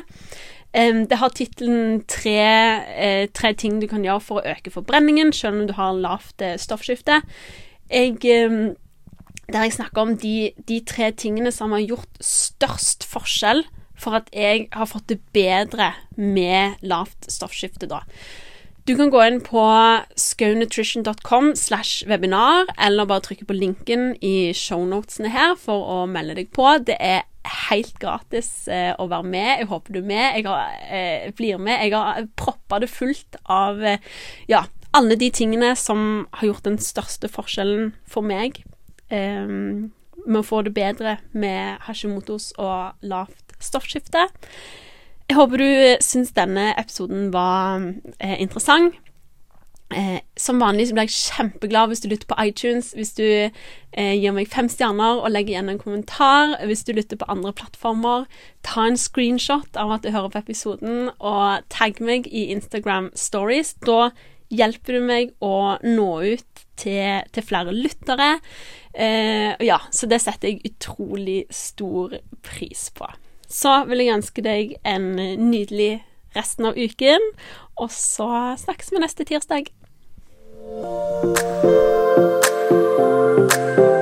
Det 0.72 1.16
har 1.16 1.33
tittelen 1.33 2.02
tre, 2.07 2.42
eh, 2.92 3.28
tre, 3.33 3.54
ting 3.54 3.81
du 3.81 3.87
kan 3.88 4.04
gjøre 4.04 4.20
for 4.20 4.40
å 4.40 4.50
øke 4.52 4.70
forbrenningen, 4.70 5.33
selv 5.33 5.61
om 5.61 5.66
du 5.66 5.72
har 5.72 5.96
lavt 5.96 6.42
eh, 6.42 6.59
stoffskifte'. 6.61 7.22
Jeg, 7.90 8.18
der 8.20 9.62
jeg 9.64 9.72
snakker 9.72 10.02
om 10.02 10.16
de, 10.16 10.52
de, 10.68 10.81
tre 10.85 11.11
tingene 11.11 11.50
som 11.52 11.72
har 11.72 11.81
gjort 11.81 12.20
størst 12.20 13.07
forskjell 13.09 13.64
for 13.96 14.18
at 14.20 14.28
jeg 14.33 14.68
har 14.72 14.87
fått 14.87 15.09
det 15.09 15.22
bedre 15.33 15.94
med 16.16 16.76
lavt 16.83 17.33
stoffskifte, 17.33 17.88
da. 17.88 18.04
Du 18.88 18.94
kan 18.96 19.11
gå 19.12 19.20
inn 19.20 19.42
på 19.44 19.62
skownutrition.com 20.16 21.50
slash 21.57 22.07
webinar, 22.09 22.70
eller 22.81 23.04
bare 23.04 23.20
trykke 23.26 23.44
på 23.44 23.57
linken 23.57 24.14
i 24.24 24.54
shownotene 24.57 25.28
her 25.35 25.59
for 25.61 25.85
å 25.92 25.98
melde 26.09 26.38
deg 26.38 26.48
på. 26.57 26.70
Det 26.88 26.96
er 26.96 27.26
helt 27.68 27.98
gratis 28.02 28.50
eh, 28.72 28.92
å 28.98 29.08
være 29.11 29.28
med. 29.28 29.50
Jeg 29.62 29.70
håper 29.70 29.94
du 29.94 30.00
er 30.00 30.08
med. 30.11 30.26
Jeg 30.38 30.46
har, 30.48 30.80
eh, 30.88 31.28
blir 31.37 31.61
med. 31.62 31.84
Jeg 31.84 31.94
har 31.96 32.28
proppa 32.38 32.80
det 32.82 32.90
fullt 32.92 33.38
av 33.44 33.82
eh, 33.84 34.02
ja, 34.50 34.64
alle 34.96 35.18
de 35.20 35.30
tingene 35.34 35.74
som 35.76 36.26
har 36.38 36.50
gjort 36.50 36.68
den 36.68 36.78
største 36.82 37.30
forskjellen 37.30 37.92
for 38.08 38.26
meg 38.26 38.62
eh, 39.11 39.48
med 39.48 40.40
å 40.40 40.46
få 40.46 40.62
det 40.66 40.74
bedre 40.76 41.18
med 41.32 41.78
Hashimotos 41.87 42.52
og 42.58 42.98
lavt 43.06 43.56
stoffskifte. 43.62 44.28
Jeg 45.28 45.37
håper 45.37 45.61
du 45.61 45.70
syns 46.04 46.32
denne 46.37 46.70
episoden 46.80 47.28
var 47.34 47.82
eh, 48.16 48.38
interessant. 48.40 48.96
Eh, 49.88 50.20
som 50.37 50.61
vanlig 50.61 50.88
så 50.88 50.96
blir 50.96 51.07
jeg 51.09 51.16
kjempeglad 51.16 51.88
hvis 51.88 52.03
du 52.05 52.11
lytter 52.11 52.29
på 52.29 52.37
iTunes, 52.44 52.90
hvis 52.92 53.14
du 53.16 53.24
eh, 53.24 54.14
gir 54.20 54.35
meg 54.37 54.51
fem 54.53 54.68
stjerner 54.68 55.22
og 55.22 55.33
legger 55.33 55.55
igjen 55.55 55.72
en 55.72 55.81
kommentar. 55.81 56.57
Hvis 56.68 56.85
du 56.85 56.92
lytter 56.92 57.20
på 57.20 57.29
andre 57.33 57.55
plattformer, 57.57 58.27
ta 58.66 58.88
en 58.88 59.01
screenshot 59.01 59.79
av 59.81 59.94
at 59.96 60.05
du 60.05 60.12
hører 60.12 60.33
på 60.35 60.42
episoden, 60.42 61.12
og 61.18 61.64
tagg 61.72 62.03
meg 62.05 62.29
i 62.29 62.48
Instagram 62.53 63.12
Stories. 63.16 63.72
Da 63.87 64.11
hjelper 64.53 64.98
du 64.98 65.09
meg 65.09 65.33
å 65.44 65.79
nå 65.85 66.11
ut 66.35 66.66
til, 66.79 67.24
til 67.33 67.48
flere 67.48 67.72
lyttere. 67.72 68.37
Eh, 68.92 69.57
ja, 69.64 69.81
så 69.92 70.11
det 70.11 70.20
setter 70.24 70.53
jeg 70.53 70.74
utrolig 70.74 71.42
stor 71.55 72.20
pris 72.44 72.90
på 72.92 73.09
så 73.48 73.83
vil 73.88 74.05
jeg 74.05 74.18
ønske 74.18 74.44
deg 74.44 74.77
en 74.87 75.14
nydelig 75.16 76.03
resten 76.37 76.68
av 76.68 76.77
uken, 76.77 77.22
og 77.81 77.90
så 77.94 78.29
snakkes 78.61 78.92
vi 78.92 79.03
neste 79.03 79.24
tirsdag. 79.29 79.70
Thank 80.70 80.85
you. 83.78 83.97